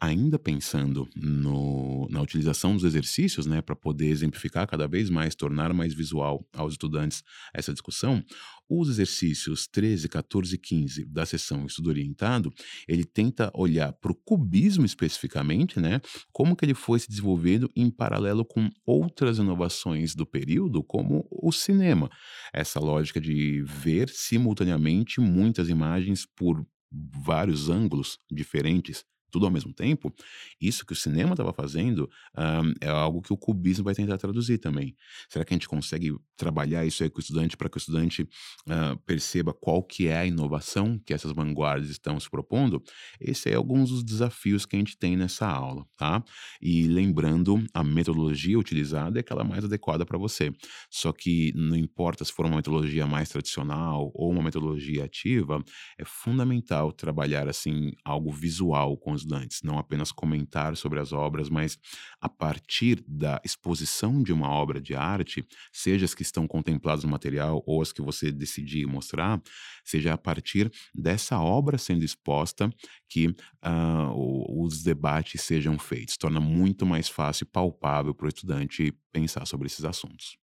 Ainda 0.02 0.36
pensando 0.36 1.08
no, 1.14 2.08
na 2.10 2.20
utilização 2.20 2.74
dos 2.74 2.82
exercícios, 2.82 3.46
né, 3.46 3.62
para 3.62 3.76
poder 3.76 4.08
exemplificar 4.08 4.66
cada 4.66 4.88
vez 4.88 5.08
mais, 5.08 5.36
tornar 5.36 5.72
mais 5.72 5.94
visual 5.94 6.44
aos 6.52 6.72
estudantes 6.72 7.22
essa 7.54 7.72
discussão, 7.72 8.20
os 8.68 8.88
exercícios 8.88 9.68
13, 9.68 10.08
14 10.08 10.56
e 10.56 10.58
15 10.58 11.04
da 11.04 11.24
sessão 11.24 11.64
Estudo 11.66 11.90
Orientado, 11.90 12.52
ele 12.88 13.04
tenta 13.04 13.48
olhar 13.54 13.92
para 13.92 14.10
o 14.10 14.14
cubismo 14.16 14.84
especificamente, 14.84 15.78
né, 15.78 16.00
como 16.32 16.56
que 16.56 16.64
ele 16.64 16.74
foi 16.74 16.98
se 16.98 17.08
desenvolvendo 17.08 17.70
em 17.76 17.88
paralelo 17.88 18.44
com 18.44 18.68
outras 18.84 19.38
inovações 19.38 20.16
do 20.16 20.26
período, 20.26 20.82
como 20.82 21.28
o 21.30 21.52
cinema. 21.52 22.10
Essa 22.52 22.80
lógica 22.80 23.20
de 23.20 23.62
ver 23.62 24.08
simultaneamente 24.08 25.20
muitas 25.20 25.68
imagens 25.68 26.26
por 26.26 26.66
vários 26.92 27.68
ângulos 27.68 28.18
diferentes 28.28 29.04
tudo 29.32 29.46
ao 29.46 29.50
mesmo 29.50 29.72
tempo, 29.72 30.14
isso 30.60 30.86
que 30.86 30.92
o 30.92 30.96
cinema 30.96 31.32
estava 31.32 31.52
fazendo 31.52 32.08
um, 32.38 32.72
é 32.80 32.88
algo 32.88 33.22
que 33.22 33.32
o 33.32 33.36
cubismo 33.36 33.84
vai 33.84 33.94
tentar 33.94 34.18
traduzir 34.18 34.58
também. 34.58 34.94
Será 35.28 35.44
que 35.44 35.54
a 35.54 35.56
gente 35.56 35.68
consegue 35.68 36.14
trabalhar 36.36 36.84
isso 36.84 37.02
aí 37.02 37.10
com 37.10 37.18
o 37.18 37.20
estudante 37.20 37.56
para 37.56 37.68
que 37.68 37.76
o 37.76 37.78
estudante 37.78 38.22
uh, 38.22 38.96
perceba 39.06 39.52
qual 39.52 39.82
que 39.82 40.08
é 40.08 40.18
a 40.18 40.26
inovação 40.26 41.00
que 41.04 41.14
essas 41.14 41.32
vanguardas 41.32 41.88
estão 41.88 42.20
se 42.20 42.28
propondo? 42.28 42.82
Esse 43.20 43.50
é 43.50 43.54
alguns 43.54 43.90
dos 43.90 44.04
desafios 44.04 44.66
que 44.66 44.76
a 44.76 44.78
gente 44.78 44.96
tem 44.98 45.16
nessa 45.16 45.46
aula, 45.46 45.86
tá? 45.96 46.22
E 46.60 46.86
lembrando, 46.86 47.64
a 47.72 47.82
metodologia 47.82 48.58
utilizada 48.58 49.18
é 49.18 49.20
aquela 49.20 49.44
mais 49.44 49.64
adequada 49.64 50.04
para 50.04 50.18
você. 50.18 50.52
Só 50.90 51.12
que 51.12 51.52
não 51.54 51.76
importa 51.76 52.24
se 52.24 52.32
for 52.32 52.44
uma 52.44 52.56
metodologia 52.56 53.06
mais 53.06 53.30
tradicional 53.30 54.10
ou 54.14 54.30
uma 54.30 54.42
metodologia 54.42 55.04
ativa, 55.04 55.62
é 55.98 56.04
fundamental 56.04 56.92
trabalhar 56.92 57.48
assim 57.48 57.92
algo 58.04 58.30
visual 58.30 58.96
com 58.96 59.12
os 59.12 59.21
estudantes, 59.22 59.62
não 59.62 59.78
apenas 59.78 60.12
comentar 60.12 60.76
sobre 60.76 61.00
as 61.00 61.12
obras, 61.12 61.48
mas 61.48 61.78
a 62.20 62.28
partir 62.28 63.02
da 63.06 63.40
exposição 63.44 64.22
de 64.22 64.32
uma 64.32 64.48
obra 64.48 64.80
de 64.80 64.94
arte, 64.94 65.46
seja 65.72 66.04
as 66.04 66.14
que 66.14 66.22
estão 66.22 66.46
contempladas 66.46 67.04
no 67.04 67.10
material 67.10 67.62
ou 67.66 67.80
as 67.80 67.92
que 67.92 68.02
você 68.02 68.30
decidir 68.30 68.86
mostrar, 68.86 69.40
seja 69.84 70.12
a 70.12 70.18
partir 70.18 70.70
dessa 70.94 71.38
obra 71.40 71.78
sendo 71.78 72.04
exposta 72.04 72.70
que 73.08 73.28
uh, 73.28 74.64
os 74.64 74.82
debates 74.82 75.40
sejam 75.40 75.78
feitos. 75.78 76.16
Torna 76.16 76.40
muito 76.40 76.84
mais 76.86 77.08
fácil 77.08 77.44
e 77.44 77.46
palpável 77.46 78.14
para 78.14 78.26
o 78.26 78.28
estudante 78.28 78.92
pensar 79.12 79.46
sobre 79.46 79.66
esses 79.66 79.84
assuntos. 79.84 80.36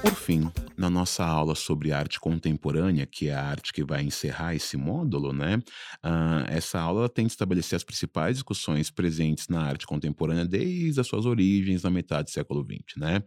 Por 0.00 0.14
fim, 0.14 0.50
na 0.76 0.88
nossa 0.88 1.24
aula 1.24 1.56
sobre 1.56 1.90
arte 1.90 2.20
contemporânea, 2.20 3.04
que 3.04 3.28
é 3.28 3.34
a 3.34 3.44
arte 3.44 3.72
que 3.72 3.82
vai 3.82 4.02
encerrar 4.04 4.54
esse 4.54 4.76
módulo, 4.76 5.32
né? 5.32 5.56
Uh, 6.04 6.46
essa 6.48 6.78
aula 6.78 7.08
tem 7.08 7.26
de 7.26 7.32
estabelecer 7.32 7.76
as 7.76 7.82
principais 7.82 8.36
discussões 8.36 8.90
presentes 8.90 9.48
na 9.48 9.60
arte 9.60 9.86
contemporânea 9.86 10.44
desde 10.46 11.00
as 11.00 11.06
suas 11.06 11.26
origens 11.26 11.82
na 11.82 11.90
metade 11.90 12.24
do 12.24 12.30
século 12.30 12.64
XX, 12.64 12.96
né? 12.96 13.22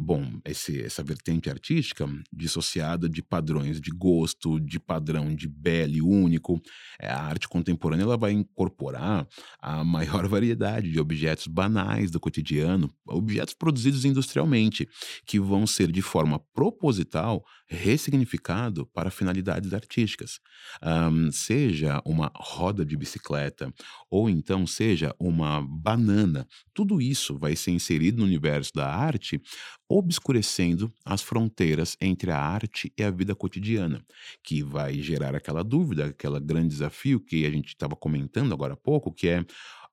Bom, 0.00 0.40
esse, 0.46 0.82
essa 0.82 1.02
vertente 1.02 1.50
artística, 1.50 2.08
dissociada 2.32 3.08
de 3.08 3.22
padrões 3.22 3.80
de 3.80 3.90
gosto, 3.90 4.58
de 4.58 4.80
padrão 4.80 5.34
de 5.34 5.46
belo 5.46 6.08
único, 6.08 6.60
é, 6.98 7.08
a 7.08 7.20
arte 7.20 7.46
contemporânea 7.48 8.04
ela 8.04 8.16
vai 8.16 8.32
incorporar 8.32 9.26
a 9.60 9.84
maior 9.84 10.26
variedade 10.28 10.90
de 10.90 10.98
objetos 10.98 11.46
banais 11.46 12.10
do 12.10 12.18
cotidiano, 12.18 12.90
objetos 13.06 13.54
produzidos 13.54 14.04
industrialmente, 14.04 14.88
que 15.26 15.38
vão 15.38 15.66
ser 15.66 15.92
de 15.92 16.00
forma 16.00 16.40
proposital 16.54 17.44
ressignificado 17.68 18.86
para 18.86 19.10
finalidades 19.10 19.72
artísticas. 19.74 20.40
Um, 20.82 21.30
seja 21.30 22.00
uma 22.04 22.30
roda 22.34 22.84
de 22.84 22.96
bicicleta, 22.96 23.72
ou 24.10 24.28
então 24.30 24.66
seja 24.66 25.14
uma 25.18 25.60
banana, 25.60 26.46
tudo 26.72 27.00
isso 27.00 27.36
vai 27.36 27.54
ser 27.54 27.72
inserido 27.72 28.18
no 28.18 28.24
universo 28.24 28.72
da 28.74 28.88
arte, 28.88 29.40
obscurecendo 29.88 30.92
as 31.04 31.22
fronteiras 31.22 31.96
entre 32.00 32.30
a 32.30 32.38
arte 32.38 32.92
e 32.96 33.02
a 33.02 33.10
vida 33.10 33.34
cotidiana, 33.34 34.04
que 34.42 34.62
vai 34.62 34.94
gerar 35.00 35.34
aquela 35.34 35.62
dúvida, 35.64 36.06
aquele 36.06 36.40
grande 36.40 36.68
desafio 36.68 37.20
que 37.20 37.46
a 37.46 37.50
gente 37.50 37.68
estava 37.68 37.96
comentando 37.96 38.52
agora 38.52 38.74
há 38.74 38.76
pouco, 38.76 39.12
que 39.12 39.28
é 39.28 39.44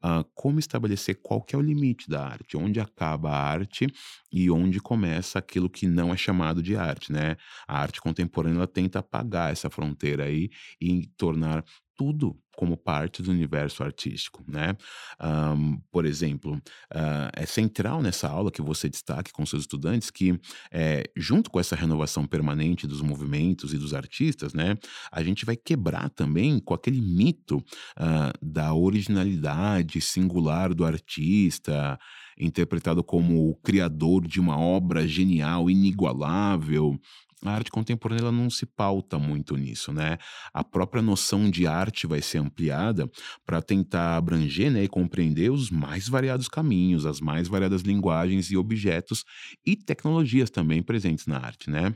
uh, 0.05 0.23
como 0.35 0.59
estabelecer 0.59 1.19
qual 1.23 1.41
que 1.41 1.55
é 1.55 1.57
o 1.59 1.61
limite 1.61 2.09
da 2.09 2.23
arte, 2.25 2.57
onde 2.57 2.79
acaba 2.79 3.29
a 3.31 3.41
arte 3.41 3.87
e 4.31 4.49
onde 4.51 4.79
começa 4.79 5.39
aquilo 5.39 5.69
que 5.69 5.87
não 5.87 6.13
é 6.13 6.17
chamado 6.17 6.61
de 6.61 6.75
arte, 6.75 7.11
né? 7.11 7.35
A 7.67 7.79
arte 7.81 7.99
contemporânea 8.01 8.57
ela 8.57 8.67
tenta 8.67 8.99
apagar 8.99 9.51
essa 9.51 9.69
fronteira 9.69 10.25
aí 10.25 10.49
e 10.81 11.07
tornar 11.17 11.63
tudo 11.95 12.37
como 12.55 12.77
parte 12.77 13.21
do 13.21 13.31
universo 13.31 13.83
artístico, 13.83 14.43
né? 14.47 14.75
Um, 15.21 15.77
por 15.91 16.05
exemplo, 16.05 16.55
uh, 16.55 17.29
é 17.33 17.45
central 17.45 18.01
nessa 18.01 18.29
aula 18.29 18.51
que 18.51 18.61
você 18.61 18.89
destaque 18.89 19.31
com 19.31 19.45
seus 19.45 19.63
estudantes 19.63 20.09
que, 20.09 20.39
é, 20.71 21.03
junto 21.15 21.51
com 21.51 21.59
essa 21.59 21.75
renovação 21.75 22.25
permanente 22.25 22.87
dos 22.87 23.01
movimentos 23.01 23.73
e 23.73 23.77
dos 23.77 23.93
artistas, 23.93 24.53
né, 24.53 24.77
a 25.11 25.21
gente 25.21 25.45
vai 25.45 25.55
quebrar 25.55 26.09
também 26.09 26.59
com 26.59 26.73
aquele 26.73 27.01
mito 27.01 27.57
uh, 27.57 28.31
da 28.41 28.73
originalidade 28.73 29.99
singular 29.99 30.73
do 30.73 30.85
artista, 30.85 31.99
interpretado 32.37 33.03
como 33.03 33.49
o 33.49 33.55
criador 33.55 34.27
de 34.27 34.39
uma 34.39 34.57
obra 34.59 35.07
genial, 35.07 35.69
inigualável, 35.69 36.99
a 37.43 37.51
arte 37.51 37.69
contemporânea 37.69 38.23
ela 38.23 38.31
não 38.31 38.49
se 38.49 38.65
pauta 38.65 39.19
muito 39.19 39.55
nisso, 39.55 39.93
né? 39.93 40.17
A 40.53 40.63
própria 40.63 41.01
noção 41.01 41.49
de 41.49 41.67
arte 41.67 42.07
vai 42.07 42.21
ser 42.21 42.39
ampliada 42.39 43.09
para 43.45 43.61
tentar 43.61 44.17
abranger 44.17 44.71
né, 44.71 44.83
e 44.83 44.87
compreender 44.87 45.51
os 45.51 45.69
mais 45.69 46.07
variados 46.07 46.47
caminhos, 46.47 47.05
as 47.05 47.21
mais 47.21 47.47
variadas 47.47 47.81
linguagens 47.81 48.49
e 48.51 48.57
objetos 48.57 49.23
e 49.65 49.75
tecnologias 49.75 50.49
também 50.49 50.81
presentes 50.81 51.27
na 51.27 51.37
arte, 51.37 51.69
né? 51.69 51.93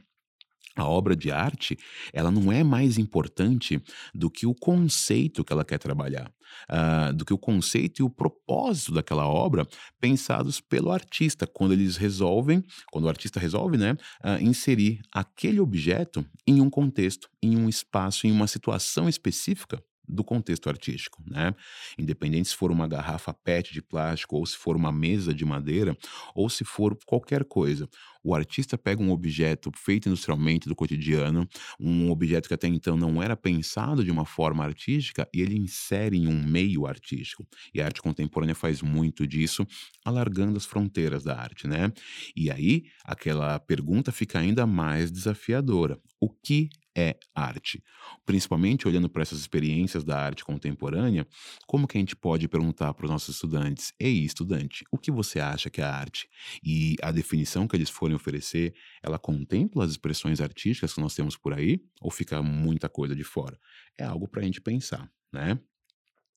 A 0.80 0.88
obra 0.88 1.15
de 1.15 1.32
arte, 1.32 1.78
ela 2.13 2.32
não 2.32 2.52
é 2.52 2.63
mais 2.63 2.98
importante 2.98 3.82
do 4.13 4.30
que 4.30 4.46
o 4.46 4.54
conceito 4.54 5.44
que 5.44 5.54
ela 5.54 5.65
quer 5.65 5.78
trabalhar, 5.78 6.32
uh, 6.70 7.13
do 7.13 7.26
que 7.26 7.34
o 7.34 7.38
conceito 7.38 8.02
e 8.02 8.04
o 8.04 8.10
propósito 8.10 8.94
daquela 8.94 9.28
obra 9.28 9.68
pensados 10.00 10.60
pelo 10.62 10.92
artista, 10.92 11.48
quando 11.48 11.74
eles 11.74 11.98
resolvem, 11.98 12.63
quando 12.92 13.06
o 13.06 13.10
artista 13.10 13.39
resolve, 13.39 13.78
né, 13.78 13.94
uh, 14.24 14.42
inserir 14.42 15.02
aquele 15.12 15.60
objeto 15.60 16.26
em 16.48 16.62
um 16.62 16.70
contexto, 16.70 17.30
em 17.42 17.58
um 17.58 17.68
espaço, 17.70 18.28
em 18.28 18.32
uma 18.32 18.48
situação 18.48 19.08
específica 19.08 19.84
do 20.10 20.24
contexto 20.24 20.67
artístico, 20.69 21.24
né? 21.28 21.54
Independente 21.98 22.50
se 22.50 22.56
for 22.56 22.72
uma 22.72 22.88
garrafa 22.88 23.34
PET 23.34 23.74
de 23.74 23.82
plástico 23.82 24.36
ou 24.38 24.45
se 24.45 24.58
for 24.58 24.76
uma 24.76 24.91
mesa 24.91 25.34
de 25.34 25.45
madeira 25.45 25.95
ou 26.34 26.50
se 26.50 26.63
for 26.65 26.98
qualquer 27.06 27.45
coisa. 27.45 27.88
O 28.24 28.36
artista 28.36 28.78
pega 28.78 29.02
um 29.02 29.12
objeto 29.12 29.72
feito 29.76 30.10
industrialmente 30.10 30.67
do 30.67 30.76
cotidiano, 30.76 31.48
um 31.80 32.10
objeto 32.12 32.48
que 32.48 32.54
até 32.54 32.67
então 32.67 32.98
não 32.98 33.24
era 33.24 33.36
pensado 33.36 34.04
de 34.04 34.12
uma 34.12 34.26
forma 34.26 34.63
artística 34.63 35.28
e 35.34 35.41
ele 35.41 35.58
insere 35.58 36.17
em 36.17 36.28
um 36.28 36.43
meio 36.43 36.86
artístico. 36.86 37.48
E 37.74 37.82
a 37.82 37.86
arte 37.86 38.02
contemporânea 38.02 38.56
faz 38.56 38.82
muito 38.82 39.26
disso, 39.26 39.65
alargando 40.04 40.58
as 40.58 40.65
fronteiras 40.65 41.24
da 41.24 41.38
arte, 41.39 41.67
né? 41.67 41.91
E 42.36 42.52
aí 42.52 42.84
aquela 43.06 43.60
pergunta 43.60 44.12
fica 44.12 44.39
ainda 44.39 44.65
mais 44.65 45.12
desafiadora. 45.12 45.98
O 46.19 46.30
que 46.30 46.69
é 46.99 47.17
arte. 47.33 47.81
Principalmente 48.25 48.88
olhando 48.88 49.09
para 49.09 49.21
essas 49.21 49.39
experiências 49.39 50.03
da 50.03 50.19
arte 50.19 50.43
contemporânea, 50.43 51.25
como 51.65 51.88
que 51.88 51.97
a 51.97 52.01
gente 52.01 52.15
pode 52.15 52.47
perguntar 52.47 52.93
para 52.93 53.05
os 53.05 53.12
nossos 53.12 53.35
estudantes: 53.35 53.93
"Ei, 53.99 54.23
estudante, 54.25 54.83
o 54.91 54.97
que 54.97 55.12
você 55.12 55.39
acha 55.39 55.69
que 55.69 55.81
é 55.81 55.85
arte?" 55.85 56.27
E 56.63 56.95
a 57.01 57.12
definição 57.12 57.67
que 57.67 57.75
eles 57.75 57.89
forem 57.89 58.15
oferecer, 58.15 58.73
ela 59.01 59.17
contempla 59.17 59.85
as 59.85 59.91
expressões 59.91 60.41
artísticas 60.41 60.93
que 60.93 61.01
nós 61.01 61.15
temos 61.15 61.38
por 61.38 61.53
aí 61.53 61.81
ou 62.01 62.12
fica 62.12 62.41
muita 62.41 62.89
coisa 62.89 63.15
de 63.15 63.23
fora? 63.23 63.57
É 63.97 64.03
algo 64.03 64.27
para 64.27 64.41
a 64.41 64.45
gente 64.45 64.62
pensar, 64.62 65.09
né? 65.31 65.59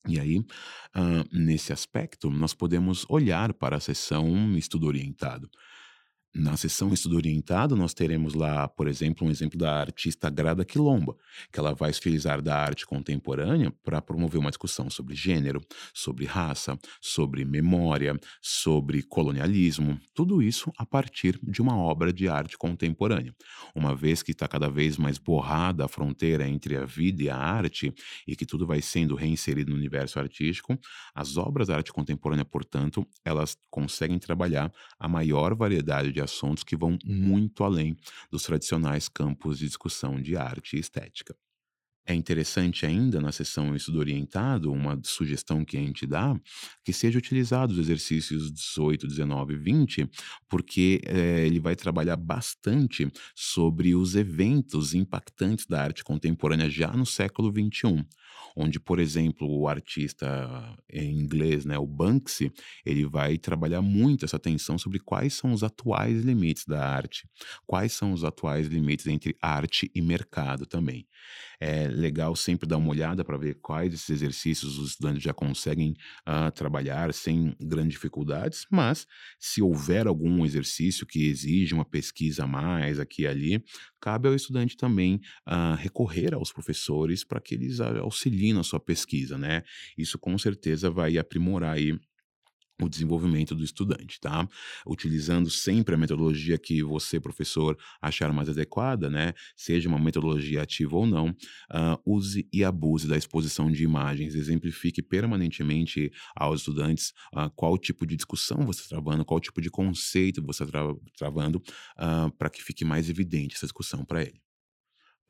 E 0.08 0.18
aí, 0.18 0.38
uh, 0.38 1.24
nesse 1.32 1.72
aspecto, 1.72 2.28
nós 2.28 2.52
podemos 2.52 3.06
olhar 3.08 3.52
para 3.54 3.76
a 3.76 3.80
sessão 3.80 4.56
estudo 4.56 4.86
orientado. 4.88 5.48
Na 6.34 6.56
sessão 6.56 6.90
estudo 6.94 7.16
orientado, 7.16 7.76
nós 7.76 7.92
teremos 7.92 8.32
lá, 8.32 8.66
por 8.66 8.88
exemplo, 8.88 9.26
um 9.26 9.30
exemplo 9.30 9.58
da 9.58 9.78
artista 9.78 10.30
Grada 10.30 10.64
Quilomba, 10.64 11.14
que 11.52 11.60
ela 11.60 11.74
vai 11.74 11.90
utilizar 11.90 12.40
da 12.40 12.56
arte 12.56 12.86
contemporânea 12.86 13.70
para 13.84 14.00
promover 14.00 14.40
uma 14.40 14.48
discussão 14.48 14.88
sobre 14.88 15.14
gênero, 15.14 15.60
sobre 15.92 16.24
raça, 16.24 16.78
sobre 17.02 17.44
memória, 17.44 18.18
sobre 18.40 19.02
colonialismo, 19.02 20.00
tudo 20.14 20.40
isso 20.40 20.72
a 20.78 20.86
partir 20.86 21.38
de 21.42 21.60
uma 21.60 21.76
obra 21.76 22.10
de 22.10 22.26
arte 22.30 22.56
contemporânea. 22.56 23.34
Uma 23.74 23.94
vez 23.94 24.22
que 24.22 24.32
está 24.32 24.48
cada 24.48 24.70
vez 24.70 24.96
mais 24.96 25.18
borrada 25.18 25.84
a 25.84 25.88
fronteira 25.88 26.48
entre 26.48 26.78
a 26.78 26.86
vida 26.86 27.22
e 27.24 27.28
a 27.28 27.36
arte 27.36 27.92
e 28.26 28.34
que 28.34 28.46
tudo 28.46 28.66
vai 28.66 28.80
sendo 28.80 29.14
reinserido 29.14 29.70
no 29.70 29.76
universo 29.76 30.18
artístico, 30.18 30.78
as 31.14 31.36
obras 31.36 31.68
da 31.68 31.76
arte 31.76 31.92
contemporânea, 31.92 32.44
portanto, 32.44 33.06
elas 33.22 33.54
conseguem 33.68 34.18
trabalhar 34.18 34.72
a 34.98 35.06
maior 35.06 35.54
variedade 35.54 36.10
de 36.10 36.21
assuntos 36.22 36.64
que 36.64 36.76
vão 36.76 36.98
muito 37.04 37.64
além 37.64 37.96
dos 38.30 38.42
tradicionais 38.42 39.08
campos 39.08 39.58
de 39.58 39.66
discussão 39.66 40.20
de 40.20 40.36
arte 40.36 40.76
e 40.76 40.80
estética. 40.80 41.36
É 42.04 42.14
interessante 42.14 42.84
ainda 42.84 43.20
na 43.20 43.30
sessão 43.30 43.76
estudo 43.76 44.00
orientado, 44.00 44.72
uma 44.72 45.00
sugestão 45.04 45.64
que 45.64 45.76
a 45.76 45.80
gente 45.80 46.04
dá, 46.04 46.34
que 46.84 46.92
seja 46.92 47.16
utilizado 47.16 47.72
os 47.72 47.78
exercícios 47.78 48.50
18, 48.50 49.06
19 49.06 49.54
e 49.54 49.56
20, 49.56 50.10
porque 50.48 51.00
é, 51.06 51.46
ele 51.46 51.60
vai 51.60 51.76
trabalhar 51.76 52.16
bastante 52.16 53.08
sobre 53.36 53.94
os 53.94 54.16
eventos 54.16 54.94
impactantes 54.94 55.66
da 55.66 55.80
arte 55.80 56.02
contemporânea 56.02 56.68
já 56.68 56.92
no 56.92 57.06
século 57.06 57.52
21 57.52 58.04
onde, 58.56 58.78
por 58.78 58.98
exemplo, 58.98 59.48
o 59.48 59.68
artista 59.68 60.76
em 60.90 61.18
inglês, 61.18 61.64
né, 61.64 61.78
o 61.78 61.86
Banksy, 61.86 62.52
ele 62.84 63.06
vai 63.06 63.38
trabalhar 63.38 63.82
muito 63.82 64.24
essa 64.24 64.38
tensão 64.38 64.78
sobre 64.78 64.98
quais 64.98 65.34
são 65.34 65.52
os 65.52 65.62
atuais 65.62 66.22
limites 66.22 66.64
da 66.66 66.86
arte, 66.86 67.28
quais 67.66 67.92
são 67.92 68.12
os 68.12 68.24
atuais 68.24 68.66
limites 68.66 69.06
entre 69.06 69.36
arte 69.40 69.90
e 69.94 70.00
mercado 70.00 70.66
também. 70.66 71.06
É 71.60 71.86
legal 71.86 72.34
sempre 72.34 72.68
dar 72.68 72.76
uma 72.76 72.90
olhada 72.90 73.24
para 73.24 73.38
ver 73.38 73.58
quais 73.60 73.94
esses 73.94 74.10
exercícios 74.10 74.78
os 74.78 74.90
estudantes 74.90 75.22
já 75.22 75.32
conseguem 75.32 75.94
uh, 76.28 76.50
trabalhar 76.52 77.12
sem 77.14 77.54
grandes 77.60 77.92
dificuldades, 77.92 78.66
mas 78.70 79.06
se 79.38 79.62
houver 79.62 80.06
algum 80.06 80.44
exercício 80.44 81.06
que 81.06 81.28
exige 81.28 81.72
uma 81.74 81.84
pesquisa 81.84 82.44
a 82.44 82.46
mais 82.46 82.98
aqui 82.98 83.22
e 83.22 83.26
ali, 83.26 83.64
cabe 84.02 84.26
ao 84.26 84.34
estudante 84.34 84.76
também 84.76 85.20
uh, 85.46 85.76
recorrer 85.78 86.34
aos 86.34 86.52
professores 86.52 87.22
para 87.22 87.40
que 87.40 87.54
eles 87.54 87.80
auxiliem 87.80 88.52
na 88.52 88.64
sua 88.64 88.80
pesquisa, 88.80 89.38
né? 89.38 89.62
Isso 89.96 90.18
com 90.18 90.36
certeza 90.36 90.90
vai 90.90 91.16
aprimorar 91.16 91.76
aí 91.76 91.96
o 92.84 92.88
desenvolvimento 92.88 93.54
do 93.54 93.64
estudante, 93.64 94.20
tá? 94.20 94.48
Utilizando 94.86 95.50
sempre 95.50 95.94
a 95.94 95.98
metodologia 95.98 96.58
que 96.58 96.82
você, 96.82 97.20
professor, 97.20 97.76
achar 98.00 98.32
mais 98.32 98.48
adequada, 98.48 99.08
né? 99.10 99.32
Seja 99.56 99.88
uma 99.88 99.98
metodologia 99.98 100.62
ativa 100.62 100.96
ou 100.96 101.06
não, 101.06 101.30
uh, 101.30 102.00
use 102.04 102.48
e 102.52 102.64
abuse 102.64 103.08
da 103.08 103.16
exposição 103.16 103.70
de 103.70 103.82
imagens, 103.84 104.34
exemplifique 104.34 105.02
permanentemente 105.02 106.10
aos 106.36 106.60
estudantes 106.60 107.12
uh, 107.34 107.50
qual 107.54 107.76
tipo 107.78 108.06
de 108.06 108.16
discussão 108.16 108.64
você 108.66 108.80
está 108.80 108.96
travando, 108.96 109.24
qual 109.24 109.40
tipo 109.40 109.60
de 109.60 109.70
conceito 109.70 110.42
você 110.42 110.64
está 110.64 110.78
tra 110.78 110.94
travando, 111.16 111.62
uh, 111.98 112.30
para 112.36 112.50
que 112.50 112.62
fique 112.62 112.84
mais 112.84 113.08
evidente 113.08 113.56
essa 113.56 113.66
discussão 113.66 114.04
para 114.04 114.22
ele. 114.22 114.40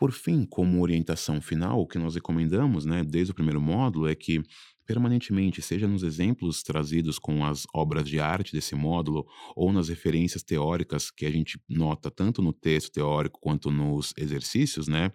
Por 0.03 0.11
fim, 0.11 0.45
como 0.45 0.83
orientação 0.83 1.41
final, 1.41 1.81
o 1.81 1.87
que 1.87 1.97
nós 1.97 2.17
recomendamos, 2.17 2.85
né, 2.85 3.05
desde 3.05 3.31
o 3.31 3.35
primeiro 3.35 3.61
módulo, 3.61 4.09
é 4.09 4.17
que 4.17 4.43
permanentemente, 4.93 5.63
seja 5.63 5.89
nos 5.89 6.03
exemplos 6.03 6.63
trazidos 6.63 7.19
com 7.19 7.47
as 7.47 7.67
obras 7.73 8.07
de 8.07 8.21
arte 8.21 8.53
desse 8.53 8.75
módulo, 8.75 9.27
ou 9.57 9.73
nas 9.73 9.89
referências 9.89 10.43
teóricas 10.43 11.11
que 11.11 11.25
a 11.25 11.31
gente 11.31 11.59
nota 11.67 12.11
tanto 12.11 12.43
no 12.43 12.53
texto 12.53 12.93
teórico 12.93 13.41
quanto 13.41 13.71
nos 13.71 14.13
exercícios, 14.19 14.89
né? 14.89 15.11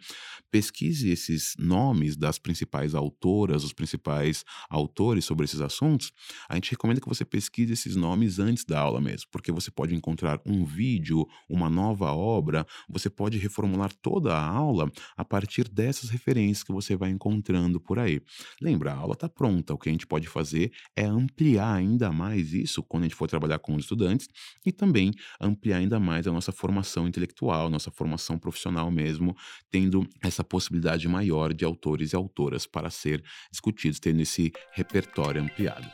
Pesquise 0.49 1.11
esses 1.11 1.53
nomes 1.59 2.17
das 2.17 2.39
principais 2.39 2.95
autoras, 2.95 3.63
os 3.63 3.71
principais 3.71 4.43
autores 4.67 5.25
sobre 5.25 5.45
esses 5.45 5.61
assuntos. 5.61 6.11
A 6.49 6.55
gente 6.55 6.71
recomenda 6.71 6.99
que 6.99 7.07
você 7.07 7.23
pesquise 7.23 7.73
esses 7.73 7.95
nomes 7.95 8.39
antes 8.39 8.65
da 8.65 8.79
aula 8.79 8.99
mesmo, 8.99 9.27
porque 9.31 9.51
você 9.51 9.69
pode 9.69 9.93
encontrar 9.93 10.41
um 10.43 10.65
vídeo, 10.65 11.23
uma 11.47 11.69
nova 11.69 12.11
obra, 12.13 12.65
você 12.89 13.11
pode 13.11 13.37
reformular 13.37 13.93
toda 14.01 14.33
a 14.33 14.43
aula 14.43 14.91
a 15.15 15.23
partir 15.23 15.69
dessas 15.69 16.09
referências 16.09 16.63
que 16.63 16.73
você 16.73 16.95
vai 16.95 17.11
encontrando 17.11 17.79
por 17.79 17.99
aí. 17.99 18.19
Lembra, 18.59 18.91
a 18.91 18.95
aula 18.95 19.13
está 19.13 19.29
pronta 19.29 19.66
o 19.73 19.77
que 19.77 19.89
a 19.89 19.91
gente 19.91 20.07
pode 20.07 20.27
fazer 20.27 20.71
é 20.95 21.05
ampliar 21.05 21.73
ainda 21.73 22.11
mais 22.11 22.53
isso 22.53 22.83
quando 22.83 23.03
a 23.03 23.05
gente 23.05 23.15
for 23.15 23.27
trabalhar 23.27 23.59
com 23.59 23.75
os 23.75 23.83
estudantes 23.83 24.27
e 24.65 24.71
também 24.71 25.11
ampliar 25.39 25.77
ainda 25.77 25.99
mais 25.99 26.27
a 26.27 26.31
nossa 26.31 26.51
formação 26.51 27.07
intelectual, 27.07 27.69
nossa 27.69 27.91
formação 27.91 28.37
profissional 28.37 28.89
mesmo, 28.91 29.35
tendo 29.71 30.07
essa 30.21 30.43
possibilidade 30.43 31.07
maior 31.07 31.53
de 31.53 31.65
autores 31.65 32.13
e 32.13 32.15
autoras 32.15 32.65
para 32.65 32.89
ser 32.89 33.23
discutidos, 33.51 33.99
tendo 33.99 34.21
esse 34.21 34.51
repertório 34.73 35.41
ampliado. 35.41 35.87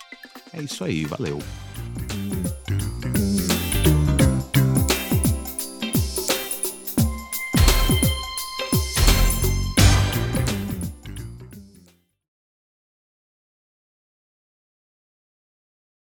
É 0.51 0.62
isso 0.62 0.83
aí, 0.83 1.05
valeu! 1.05 1.39